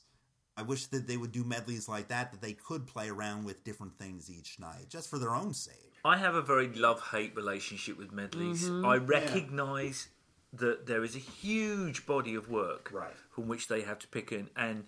I 0.55 0.61
wish 0.61 0.87
that 0.87 1.07
they 1.07 1.15
would 1.15 1.31
do 1.31 1.45
medleys 1.45 1.87
like 1.87 2.09
that, 2.09 2.33
that 2.33 2.41
they 2.41 2.51
could 2.51 2.85
play 2.85 3.07
around 3.07 3.45
with 3.45 3.63
different 3.63 3.97
things 3.97 4.29
each 4.29 4.59
night, 4.59 4.89
just 4.89 5.09
for 5.09 5.17
their 5.17 5.33
own 5.33 5.53
sake. 5.53 5.93
I 6.03 6.17
have 6.17 6.35
a 6.35 6.41
very 6.41 6.67
love 6.67 7.01
hate 7.11 7.33
relationship 7.33 7.97
with 7.97 8.11
medleys. 8.11 8.69
Mm-hmm. 8.69 8.85
I 8.85 8.97
recognise 8.97 10.09
that 10.53 10.87
there 10.87 11.03
is 11.03 11.15
a 11.15 11.19
huge 11.19 12.05
body 12.05 12.35
of 12.35 12.49
work 12.49 12.89
Right. 12.91 13.13
from 13.29 13.47
which 13.47 13.67
they 13.67 13.81
have 13.81 13.99
to 13.99 14.07
pick 14.07 14.31
in, 14.31 14.49
and 14.55 14.85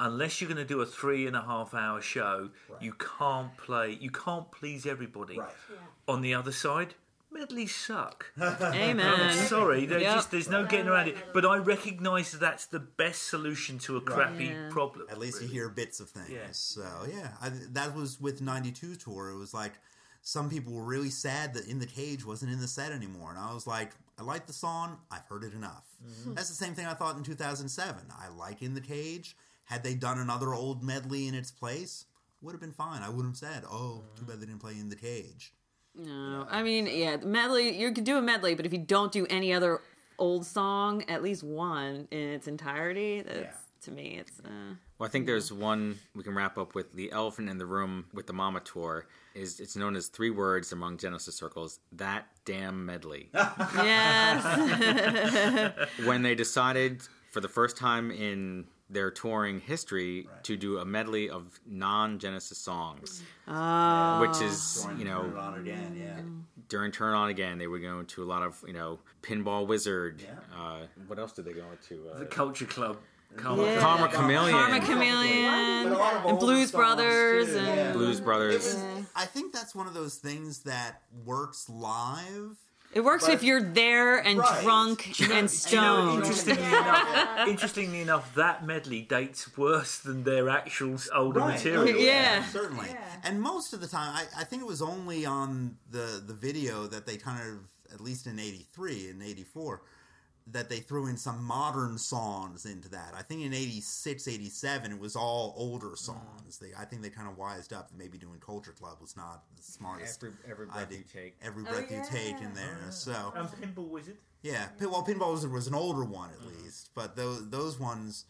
unless 0.00 0.40
you're 0.40 0.48
going 0.48 0.56
to 0.58 0.64
do 0.64 0.80
a 0.80 0.86
three 0.86 1.26
and 1.26 1.36
a 1.36 1.42
half 1.42 1.74
hour 1.74 2.00
show, 2.00 2.50
you 2.80 2.92
can't 3.18 3.56
play. 3.56 3.96
You 4.00 4.10
can't 4.10 4.50
please 4.50 4.86
everybody. 4.86 5.38
On 6.08 6.20
the 6.22 6.34
other 6.34 6.52
side, 6.52 6.94
medleys 7.30 7.74
suck. 7.74 8.26
Amen. 8.40 9.00
I'm 9.00 9.36
sorry, 9.46 9.86
there's 9.86 10.02
Yep. 10.02 10.14
just 10.14 10.30
there's 10.30 10.48
no 10.50 10.66
getting 10.66 10.88
around 10.88 11.08
it. 11.08 11.16
But 11.32 11.44
I 11.46 11.56
recognise 11.58 12.32
that 12.32 12.40
that's 12.40 12.66
the 12.66 12.80
best 12.80 13.28
solution 13.28 13.78
to 13.80 13.96
a 13.96 14.00
crappy 14.00 14.46
Yeah. 14.46 14.68
problem. 14.70 15.06
At 15.10 15.18
least 15.18 15.40
you 15.42 15.48
hear 15.48 15.68
bits 15.68 15.98
of 16.00 16.10
things. 16.10 16.30
Yeah. 16.30 16.48
So 16.52 16.84
yeah, 17.08 17.32
I, 17.40 17.50
that 17.72 17.94
was 17.94 18.20
with 18.20 18.40
'92 18.42 18.96
tour. 18.96 19.30
It 19.30 19.38
was 19.38 19.54
like 19.54 19.72
some 20.20 20.48
people 20.50 20.72
were 20.72 20.84
really 20.84 21.10
sad 21.10 21.54
that 21.54 21.66
"In 21.66 21.78
the 21.78 21.86
Cage" 21.86 22.24
wasn't 22.24 22.52
in 22.52 22.60
the 22.60 22.68
set 22.68 22.92
anymore, 22.92 23.30
and 23.30 23.38
I 23.38 23.52
was 23.54 23.66
like, 23.66 23.92
I 24.22 24.24
like 24.24 24.46
the 24.46 24.52
song. 24.52 24.98
I've 25.10 25.26
heard 25.26 25.42
it 25.42 25.52
enough. 25.52 25.84
Mm-hmm. 26.06 26.34
That's 26.34 26.48
the 26.48 26.54
same 26.54 26.74
thing 26.74 26.86
I 26.86 26.94
thought 26.94 27.16
in 27.16 27.24
2007. 27.24 28.02
I 28.16 28.28
like 28.28 28.62
"In 28.62 28.74
the 28.74 28.80
Cage." 28.80 29.36
Had 29.64 29.82
they 29.82 29.94
done 29.94 30.18
another 30.18 30.54
old 30.54 30.82
medley 30.82 31.26
in 31.26 31.34
its 31.34 31.50
place, 31.50 32.06
would 32.40 32.52
have 32.52 32.60
been 32.60 32.72
fine. 32.72 33.02
I 33.02 33.08
would 33.08 33.24
have 33.24 33.36
said, 33.36 33.64
"Oh, 33.68 34.04
too 34.16 34.24
bad 34.24 34.40
they 34.40 34.46
didn't 34.46 34.60
play 34.60 34.78
"In 34.78 34.90
the 34.90 34.96
Cage." 34.96 35.52
No, 35.94 36.46
I 36.48 36.62
mean, 36.62 36.86
yeah, 36.86 37.16
the 37.16 37.26
medley. 37.26 37.76
You 37.76 37.92
could 37.92 38.04
do 38.04 38.16
a 38.16 38.22
medley, 38.22 38.54
but 38.54 38.64
if 38.64 38.72
you 38.72 38.78
don't 38.78 39.10
do 39.10 39.26
any 39.28 39.52
other 39.52 39.80
old 40.18 40.46
song, 40.46 41.02
at 41.08 41.22
least 41.22 41.42
one 41.42 42.06
in 42.12 42.28
its 42.28 42.46
entirety, 42.46 43.22
that's 43.22 43.56
to 43.82 43.90
me, 43.90 44.18
it's. 44.20 44.40
Uh, 44.40 44.74
Well, 44.98 45.06
I 45.08 45.10
think 45.10 45.26
there's 45.26 45.52
one 45.52 45.98
we 46.14 46.22
can 46.22 46.34
wrap 46.34 46.58
up 46.58 46.74
with. 46.74 46.92
The 46.94 47.10
elephant 47.12 47.48
in 47.48 47.58
the 47.58 47.66
room 47.66 48.06
with 48.12 48.26
the 48.26 48.32
Mama 48.32 48.60
tour 48.60 49.06
is 49.34 49.60
it's 49.60 49.76
known 49.76 49.96
as 49.96 50.08
three 50.08 50.30
words 50.30 50.72
among 50.72 50.98
Genesis 50.98 51.34
circles. 51.36 51.80
That 51.92 52.26
damn 52.44 52.84
medley. 52.86 53.30
yes, 53.34 54.44
when 56.04 56.22
they 56.22 56.34
decided 56.34 57.02
for 57.30 57.40
the 57.40 57.48
first 57.48 57.76
time 57.76 58.10
in 58.10 58.66
their 58.90 59.10
touring 59.10 59.58
history 59.58 60.28
to 60.42 60.54
do 60.56 60.78
a 60.78 60.84
medley 60.84 61.30
of 61.30 61.58
non-Genesis 61.66 62.58
songs, 62.58 63.22
oh, 63.48 64.20
which 64.20 64.42
is 64.42 64.86
you 64.98 65.04
know 65.04 65.22
Turn 65.22 65.36
on 65.36 65.58
again, 65.58 65.96
yeah. 65.98 66.20
during 66.68 66.92
Turn 66.92 67.14
On 67.14 67.30
Again 67.30 67.56
they 67.56 67.66
were 67.66 67.78
going 67.78 68.04
to 68.06 68.22
a 68.22 68.26
lot 68.26 68.42
of 68.42 68.62
you 68.66 68.74
know 68.74 68.98
Pinball 69.22 69.66
Wizard. 69.66 70.22
Uh, 70.54 70.80
what 71.06 71.18
else 71.18 71.32
did 71.32 71.46
they 71.46 71.54
go 71.54 71.64
into? 71.72 72.08
Uh, 72.10 72.18
the 72.18 72.26
Culture 72.26 72.66
Club. 72.66 72.98
Karma 73.36 73.62
Yeah. 73.64 73.80
Karma 73.80 74.08
Chameleon, 74.08 74.52
Karma 74.58 74.80
Chameleon, 74.80 75.92
and 76.26 76.38
Blues 76.38 76.70
Brothers, 76.70 77.54
and 77.54 77.92
Blues 77.94 78.20
Brothers. 78.20 78.76
I 79.16 79.24
think 79.26 79.52
that's 79.52 79.74
one 79.74 79.86
of 79.86 79.94
those 79.94 80.16
things 80.16 80.60
that 80.60 81.02
works 81.24 81.68
live. 81.68 82.56
it 82.94 83.00
works 83.02 83.26
if 83.26 83.42
you're 83.42 83.62
there 83.62 84.18
and 84.18 84.38
Right. 84.38 84.62
drunk 84.62 85.06
and 85.06 85.16
Do 85.16 85.24
you 85.24 85.28
know, 85.40 85.46
stoned. 85.46 86.18
interestingly 86.18 86.62
enough, 86.66 87.48
interestingly 87.48 88.00
enough, 88.02 88.34
that 88.34 88.66
medley 88.66 89.00
dates 89.00 89.56
worse 89.56 89.96
than 89.96 90.24
their 90.24 90.50
actual 90.50 90.98
older 91.14 91.40
material. 91.40 91.98
Yeah. 91.98 92.44
certainly. 92.50 92.94
And 93.24 93.40
most 93.40 93.72
of 93.72 93.80
the 93.80 93.86
time, 93.88 94.14
I, 94.14 94.42
I 94.42 94.44
think 94.44 94.60
it 94.60 94.68
was 94.68 94.82
only 94.82 95.24
on 95.24 95.78
the 95.90 96.22
the 96.26 96.34
video 96.34 96.86
that 96.86 97.06
they 97.06 97.16
kind 97.16 97.40
of, 97.40 97.58
at 97.94 98.00
least 98.02 98.26
in 98.26 98.38
'83 98.38 99.08
and 99.08 99.22
'84, 99.22 99.80
that 100.48 100.68
they 100.68 100.78
threw 100.78 101.06
in 101.06 101.16
some 101.16 101.42
modern 101.44 101.96
songs 101.98 102.66
into 102.66 102.88
that. 102.90 103.14
I 103.16 103.22
think 103.22 103.42
in 103.42 103.52
'86, 103.54 104.26
'87, 104.28 104.92
it 104.92 104.98
was 104.98 105.14
all 105.16 105.54
older 105.56 105.92
songs. 105.96 106.58
They, 106.58 106.68
I 106.78 106.84
think 106.84 107.02
they 107.02 107.10
kind 107.10 107.28
of 107.28 107.38
wised 107.38 107.72
up 107.72 107.88
that 107.90 107.96
maybe 107.96 108.18
doing 108.18 108.38
Culture 108.40 108.72
Club 108.72 108.98
was 109.00 109.16
not 109.16 109.44
the 109.56 109.62
smartest. 109.62 110.22
Every 110.22 110.36
every 110.50 110.66
breath 110.66 110.78
idea. 110.86 110.98
you 110.98 111.04
take. 111.12 111.34
Every 111.42 111.62
breath 111.62 111.90
you 111.90 112.02
take 112.10 112.40
in 112.40 112.52
there. 112.54 112.78
So 112.90 113.32
Um, 113.36 113.48
Pinball 113.48 113.88
Wizard. 113.88 114.16
yeah, 114.42 114.66
Pin- 114.78 114.90
well, 114.90 115.04
Pinball 115.04 115.32
Wizard 115.32 115.52
was 115.52 115.66
an 115.68 115.74
older 115.74 116.04
one 116.04 116.30
at 116.30 116.44
least, 116.46 116.90
but 116.94 117.14
those 117.16 117.48
those 117.50 117.78
ones, 117.78 118.24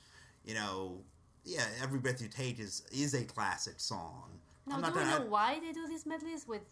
you 0.45 0.55
know, 0.55 1.01
yeah, 1.45 1.67
every 1.83 1.99
breath 1.99 2.21
you 2.21 2.29
take 2.29 2.61
is 2.61 2.83
is 2.93 3.15
a 3.15 3.25
classic 3.25 3.81
song. 3.81 4.39
Now, 4.67 4.77
I'm 4.77 4.81
do 4.81 4.87
not 4.89 4.95
we 4.95 5.01
gonna- 5.01 5.19
know 5.25 5.31
why 5.31 5.59
they 5.61 5.73
do 5.73 5.89
these 5.89 6.07
medleys 6.07 6.47
with 6.47 6.63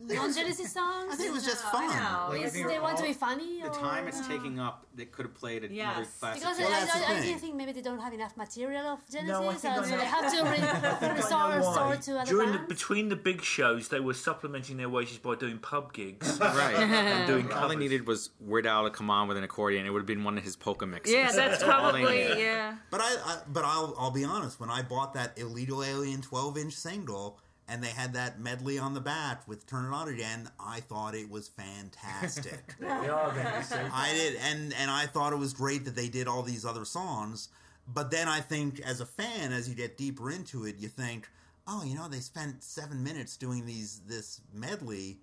non-Genesis 0.00 0.72
songs? 0.72 1.12
I 1.12 1.16
think 1.16 1.28
it 1.30 1.32
was 1.32 1.44
just 1.44 1.62
fun. 1.64 1.84
I 1.88 1.94
know. 1.94 2.28
Like, 2.34 2.40
I 2.42 2.44
Is 2.46 2.52
think 2.52 2.66
they 2.68 2.78
want 2.80 2.96
to 2.96 3.02
all- 3.04 3.08
be 3.08 3.14
funny? 3.14 3.60
The 3.62 3.68
or- 3.68 3.74
time 3.74 4.08
it's 4.08 4.26
taking 4.26 4.58
up, 4.58 4.86
they 4.94 5.04
could 5.04 5.26
have 5.26 5.34
played 5.34 5.62
another 5.64 5.74
Yes. 5.74 6.18
classic. 6.18 6.42
Because 6.42 6.58
Well, 6.58 6.66
I, 6.66 6.70
that's 6.70 6.92
the 6.92 6.98
I, 6.98 7.16
I 7.16 7.20
thing. 7.20 7.38
think 7.38 7.54
maybe 7.54 7.72
they 7.72 7.82
don't 7.82 8.00
have 8.00 8.12
enough 8.12 8.36
material 8.36 8.84
of 8.86 8.98
Genesis, 9.10 9.28
No, 9.40 9.48
I 9.48 9.54
think 9.54 9.64
I 9.72 9.76
so 9.84 9.90
know- 9.90 9.96
they 9.98 10.04
have 10.04 10.30
to 10.32 11.06
re- 11.06 11.12
resort, 11.14 11.56
resort 11.56 12.02
to 12.02 12.18
other 12.20 12.30
During 12.30 12.52
the, 12.52 12.58
bands. 12.58 12.68
between 12.68 13.08
the 13.10 13.16
big 13.16 13.42
shows, 13.42 13.88
they 13.88 14.00
were 14.00 14.14
supplementing 14.14 14.76
their 14.76 14.88
wages 14.88 15.18
by 15.18 15.36
doing 15.36 15.58
pub 15.58 15.92
gigs 15.92 16.38
right. 16.40 16.74
and 16.74 17.26
doing 17.32 17.46
All 17.46 17.52
covers. 17.60 17.70
they 17.70 17.76
needed 17.76 18.06
was 18.06 18.30
Weird 18.40 18.66
Al 18.66 18.84
to 18.84 18.90
come 18.90 19.08
on 19.10 19.28
with 19.28 19.36
an 19.36 19.44
accordion. 19.44 19.86
It 19.86 19.90
would 19.90 20.00
have 20.00 20.06
been 20.06 20.24
one 20.24 20.36
of 20.36 20.42
his 20.44 20.56
polka 20.56 20.84
mixes. 20.86 21.14
Yeah, 21.14 21.30
that's 21.30 21.62
all 21.62 21.68
they 21.92 22.02
probably 22.02 22.04
needed. 22.04 22.38
yeah. 22.38 22.74
But 22.90 23.00
I, 23.02 23.04
I 23.24 23.38
but 23.46 23.64
I'll 23.64 23.94
I'll 23.98 24.10
be 24.10 24.24
honest. 24.24 24.58
When 24.58 24.70
I 24.70 24.82
bought 24.82 25.14
that 25.14 25.38
illegal 25.38 25.84
alien 25.84 26.22
12 26.22 26.58
inch 26.58 26.72
single 26.74 27.38
and 27.68 27.82
they 27.82 27.88
had 27.88 28.14
that 28.14 28.40
medley 28.40 28.78
on 28.78 28.94
the 28.94 29.00
back 29.00 29.46
with 29.46 29.66
"Turn 29.66 29.86
It 29.86 29.94
On 29.94 30.08
Again," 30.08 30.48
I 30.58 30.80
thought 30.80 31.14
it 31.14 31.30
was 31.30 31.48
fantastic. 31.48 32.74
They 32.80 33.08
are 33.08 33.32
then, 33.32 33.64
you. 33.70 33.90
I 33.92 34.12
did, 34.12 34.36
and 34.36 34.74
and 34.74 34.90
I 34.90 35.06
thought 35.06 35.32
it 35.32 35.38
was 35.38 35.52
great 35.52 35.84
that 35.84 35.96
they 35.96 36.08
did 36.08 36.28
all 36.28 36.42
these 36.42 36.64
other 36.64 36.84
songs. 36.84 37.48
But 37.86 38.10
then 38.10 38.28
I 38.28 38.40
think, 38.40 38.80
as 38.80 39.00
a 39.00 39.06
fan, 39.06 39.52
as 39.52 39.68
you 39.68 39.74
get 39.74 39.96
deeper 39.98 40.30
into 40.30 40.64
it, 40.64 40.76
you 40.78 40.88
think, 40.88 41.28
oh, 41.66 41.82
you 41.84 41.96
know, 41.96 42.08
they 42.08 42.20
spent 42.20 42.62
seven 42.62 43.02
minutes 43.02 43.36
doing 43.36 43.66
these 43.66 44.00
this 44.06 44.40
medley. 44.52 45.18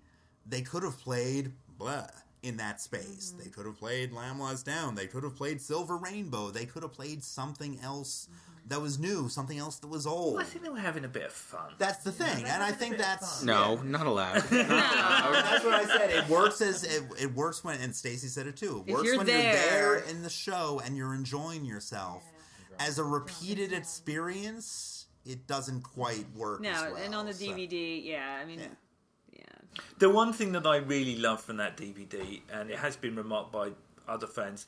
They 0.46 0.62
could 0.62 0.82
have 0.82 0.98
played 0.98 1.52
blah. 1.78 2.06
In 2.42 2.56
that 2.56 2.80
space. 2.80 3.32
Mm-hmm. 3.34 3.44
They 3.44 3.50
could 3.50 3.66
have 3.66 3.78
played 3.78 4.12
Lamb 4.12 4.40
Lies 4.40 4.62
Down. 4.62 4.94
They 4.94 5.06
could 5.06 5.24
have 5.24 5.36
played 5.36 5.60
Silver 5.60 5.96
Rainbow. 5.96 6.50
They 6.50 6.64
could 6.64 6.82
have 6.82 6.92
played 6.92 7.22
something 7.22 7.78
else 7.82 8.28
mm-hmm. 8.30 8.68
that 8.68 8.80
was 8.80 8.98
new, 8.98 9.28
something 9.28 9.58
else 9.58 9.78
that 9.78 9.88
was 9.88 10.06
old. 10.06 10.40
I 10.40 10.44
think 10.44 10.64
they 10.64 10.70
were 10.70 10.78
having 10.78 11.04
a 11.04 11.08
bit 11.08 11.24
of 11.26 11.32
fun. 11.32 11.72
That's 11.78 12.02
the 12.02 12.12
thing, 12.12 12.44
and 12.46 12.62
I 12.62 12.72
think 12.72 12.96
that's 12.96 13.42
No, 13.42 13.76
not 13.82 14.06
allowed. 14.06 14.42
that's 14.50 15.64
what 15.64 15.74
I 15.74 15.84
said. 15.86 16.10
It 16.10 16.28
works 16.28 16.60
as 16.60 16.84
it, 16.84 17.02
it 17.20 17.34
works 17.34 17.62
when, 17.62 17.80
and 17.80 17.94
Stacy 17.94 18.28
said 18.28 18.46
it 18.46 18.56
too. 18.56 18.84
It 18.86 18.92
works 18.92 19.06
you're 19.06 19.18
when 19.18 19.26
you're 19.26 19.36
there 19.36 19.52
there. 19.52 19.98
in 20.10 20.22
the 20.22 20.30
show 20.30 20.80
and 20.84 20.96
you're 20.96 21.14
enjoying 21.14 21.64
yourself. 21.64 22.22
As 22.78 22.98
a 22.98 23.04
repeated 23.04 23.74
experience, 23.74 25.06
it 25.26 25.46
doesn't 25.46 25.82
quite 25.82 26.24
work. 26.34 26.62
No, 26.62 26.70
as 26.70 26.80
well, 26.80 26.96
and 26.96 27.14
on 27.14 27.26
the 27.26 27.34
so- 27.34 27.44
DVD, 27.44 28.02
yeah, 28.02 28.38
I 28.40 28.46
mean, 28.46 28.58
Yeah. 28.58 28.64
yeah. 28.66 28.70
The 29.98 30.10
one 30.10 30.32
thing 30.32 30.52
that 30.52 30.66
I 30.66 30.76
really 30.78 31.16
love 31.16 31.42
from 31.42 31.56
that 31.58 31.76
DVD, 31.76 32.40
and 32.52 32.70
it 32.70 32.78
has 32.78 32.96
been 32.96 33.14
remarked 33.16 33.52
by 33.52 33.70
other 34.08 34.26
fans, 34.26 34.66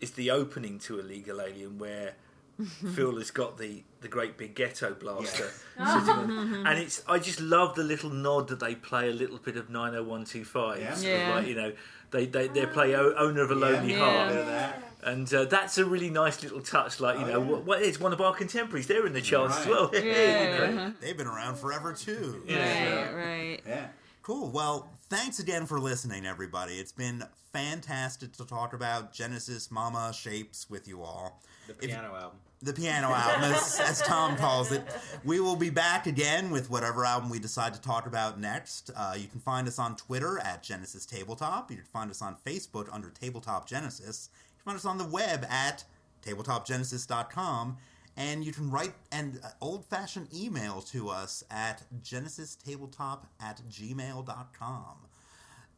is 0.00 0.12
the 0.12 0.30
opening 0.30 0.78
to 0.80 0.98
Illegal 1.00 1.40
Alien 1.40 1.78
where 1.78 2.14
Phil 2.94 3.16
has 3.18 3.30
got 3.32 3.58
the, 3.58 3.82
the 4.00 4.08
great 4.08 4.36
big 4.38 4.54
ghetto 4.54 4.94
blaster 4.94 5.50
sitting 5.76 6.08
on, 6.08 6.30
and 6.66 6.78
it's 6.78 7.02
I 7.08 7.18
just 7.18 7.40
love 7.40 7.74
the 7.74 7.82
little 7.82 8.10
nod 8.10 8.48
that 8.48 8.60
they 8.60 8.74
play 8.76 9.10
a 9.10 9.12
little 9.12 9.38
bit 9.38 9.56
of 9.56 9.70
90125. 9.70 10.78
Yeah. 10.80 10.94
sort 10.94 10.98
of 10.98 11.02
Yeah. 11.20 11.34
like, 11.34 11.46
you 11.48 11.54
know, 11.56 11.72
they 12.12 12.26
they, 12.26 12.46
they 12.48 12.66
play 12.66 12.94
o- 12.94 13.14
Owner 13.16 13.42
of 13.42 13.50
a 13.50 13.54
Lonely 13.56 13.92
Yeah. 13.94 13.98
Heart. 13.98 14.34
Bit. 14.74 14.84
And 15.02 15.34
uh, 15.34 15.44
that's 15.46 15.76
a 15.78 15.84
really 15.84 16.08
nice 16.10 16.42
little 16.42 16.60
touch. 16.60 17.00
Like 17.00 17.18
you 17.18 17.26
know, 17.26 17.40
yeah. 17.42 17.50
what, 17.50 17.64
what 17.64 17.82
is 17.82 17.98
one 17.98 18.12
of 18.12 18.20
our 18.20 18.32
contemporaries? 18.34 18.86
They're 18.86 19.06
in 19.06 19.12
the 19.14 19.20
charts 19.20 19.58
as 19.58 19.66
well. 19.66 19.90
Yeah. 19.94 20.68
You 20.68 20.74
know? 20.76 20.92
They've 21.00 21.16
been 21.16 21.26
around 21.26 21.56
forever 21.56 21.92
too. 21.92 22.42
Right, 22.48 23.10
right. 23.14 23.60
Yeah. 23.66 23.86
Cool. 24.24 24.50
Well, 24.50 24.88
thanks 25.10 25.38
again 25.38 25.66
for 25.66 25.78
listening, 25.78 26.24
everybody. 26.24 26.74
It's 26.76 26.92
been 26.92 27.24
fantastic 27.52 28.32
to 28.38 28.46
talk 28.46 28.72
about 28.72 29.12
Genesis 29.12 29.70
Mama 29.70 30.12
Shapes 30.14 30.68
with 30.70 30.88
you 30.88 31.02
all. 31.02 31.42
the 31.66 31.74
If- 31.74 31.80
piano 31.90 32.14
album. 32.14 32.38
the 32.62 32.72
piano 32.72 33.08
album, 33.08 33.52
as, 33.52 33.78
as 33.84 34.00
Tom 34.02 34.36
calls 34.38 34.72
it. 34.72 34.82
We 35.24 35.40
will 35.40 35.56
be 35.56 35.68
back 35.68 36.06
again 36.06 36.50
with 36.50 36.70
whatever 36.70 37.04
album 37.04 37.28
we 37.28 37.38
decide 37.38 37.74
to 37.74 37.80
talk 37.82 38.06
about 38.06 38.40
next. 38.40 38.90
Uh, 38.96 39.14
you 39.18 39.28
can 39.28 39.40
find 39.40 39.68
us 39.68 39.78
on 39.78 39.94
Twitter 39.96 40.38
at 40.38 40.62
Genesis 40.62 41.04
Tabletop. 41.04 41.70
You 41.70 41.76
can 41.76 41.86
find 41.86 42.10
us 42.10 42.22
on 42.22 42.36
Facebook 42.46 42.88
under 42.90 43.10
Tabletop 43.10 43.68
Genesis. 43.68 44.30
You 44.32 44.62
can 44.62 44.72
find 44.72 44.76
us 44.78 44.86
on 44.86 44.96
the 44.96 45.04
web 45.04 45.44
at 45.50 45.84
tabletopgenesis.com. 46.24 47.76
And 48.16 48.44
you 48.44 48.52
can 48.52 48.70
write 48.70 48.94
an 49.10 49.40
old 49.60 49.84
fashioned 49.86 50.28
email 50.32 50.80
to 50.82 51.08
us 51.08 51.42
at 51.50 51.82
genesistabletop 52.02 53.20
at 53.40 53.60
gmail.com. 53.68 54.96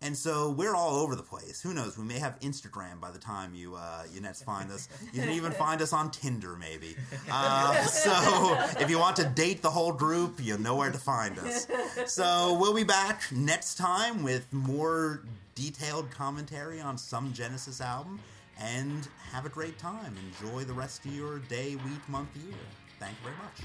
And 0.03 0.17
so 0.17 0.51
we're 0.51 0.75
all 0.75 0.97
over 0.97 1.17
the 1.17 1.23
place. 1.23 1.63
Who 1.63 1.73
knows? 1.73 1.97
We 1.97 2.05
may 2.05 2.19
have 2.19 2.39
Instagram 2.41 3.01
by 3.01 3.11
the 3.11 3.19
time 3.19 3.55
you 3.55 3.77
uh, 3.77 4.03
you 4.13 4.21
next 4.21 4.43
find 4.43 4.71
us. 4.71 4.89
You 5.13 5.23
can 5.23 5.31
even 5.31 5.53
find 5.53 5.81
us 5.81 5.93
on 5.95 6.11
Tinder, 6.11 6.55
maybe. 6.57 6.97
Uh, 7.31 7.83
so 7.87 8.59
if 8.79 8.91
you 8.91 8.99
want 8.99 9.17
to 9.17 9.25
date 9.25 9.63
the 9.63 9.71
whole 9.71 9.93
group, 9.93 10.39
you'll 10.43 10.61
know 10.61 10.77
where 10.77 10.93
to 10.93 10.99
find 10.99 11.39
us. 11.39 11.67
So 12.07 12.59
we'll 12.61 12.75
be 12.75 12.85
back 12.85 13.23
next 13.33 13.77
time 13.77 14.23
with 14.23 14.53
more 14.53 15.23
detailed 15.55 16.11
commentary 16.11 16.81
on 16.81 16.99
some 16.99 17.33
Genesis 17.33 17.81
album. 17.81 18.21
And 18.59 19.07
have 19.33 19.45
a 19.45 19.51
great 19.51 19.79
time. 19.79 20.15
Enjoy 20.43 20.65
the 20.65 20.73
rest 20.73 21.05
of 21.05 21.15
your 21.15 21.41
day, 21.41 21.77
week, 21.77 22.09
month, 22.09 22.35
year. 22.37 22.55
Thank 22.99 23.17
you 23.23 23.31
very 23.31 23.37
much. 23.37 23.61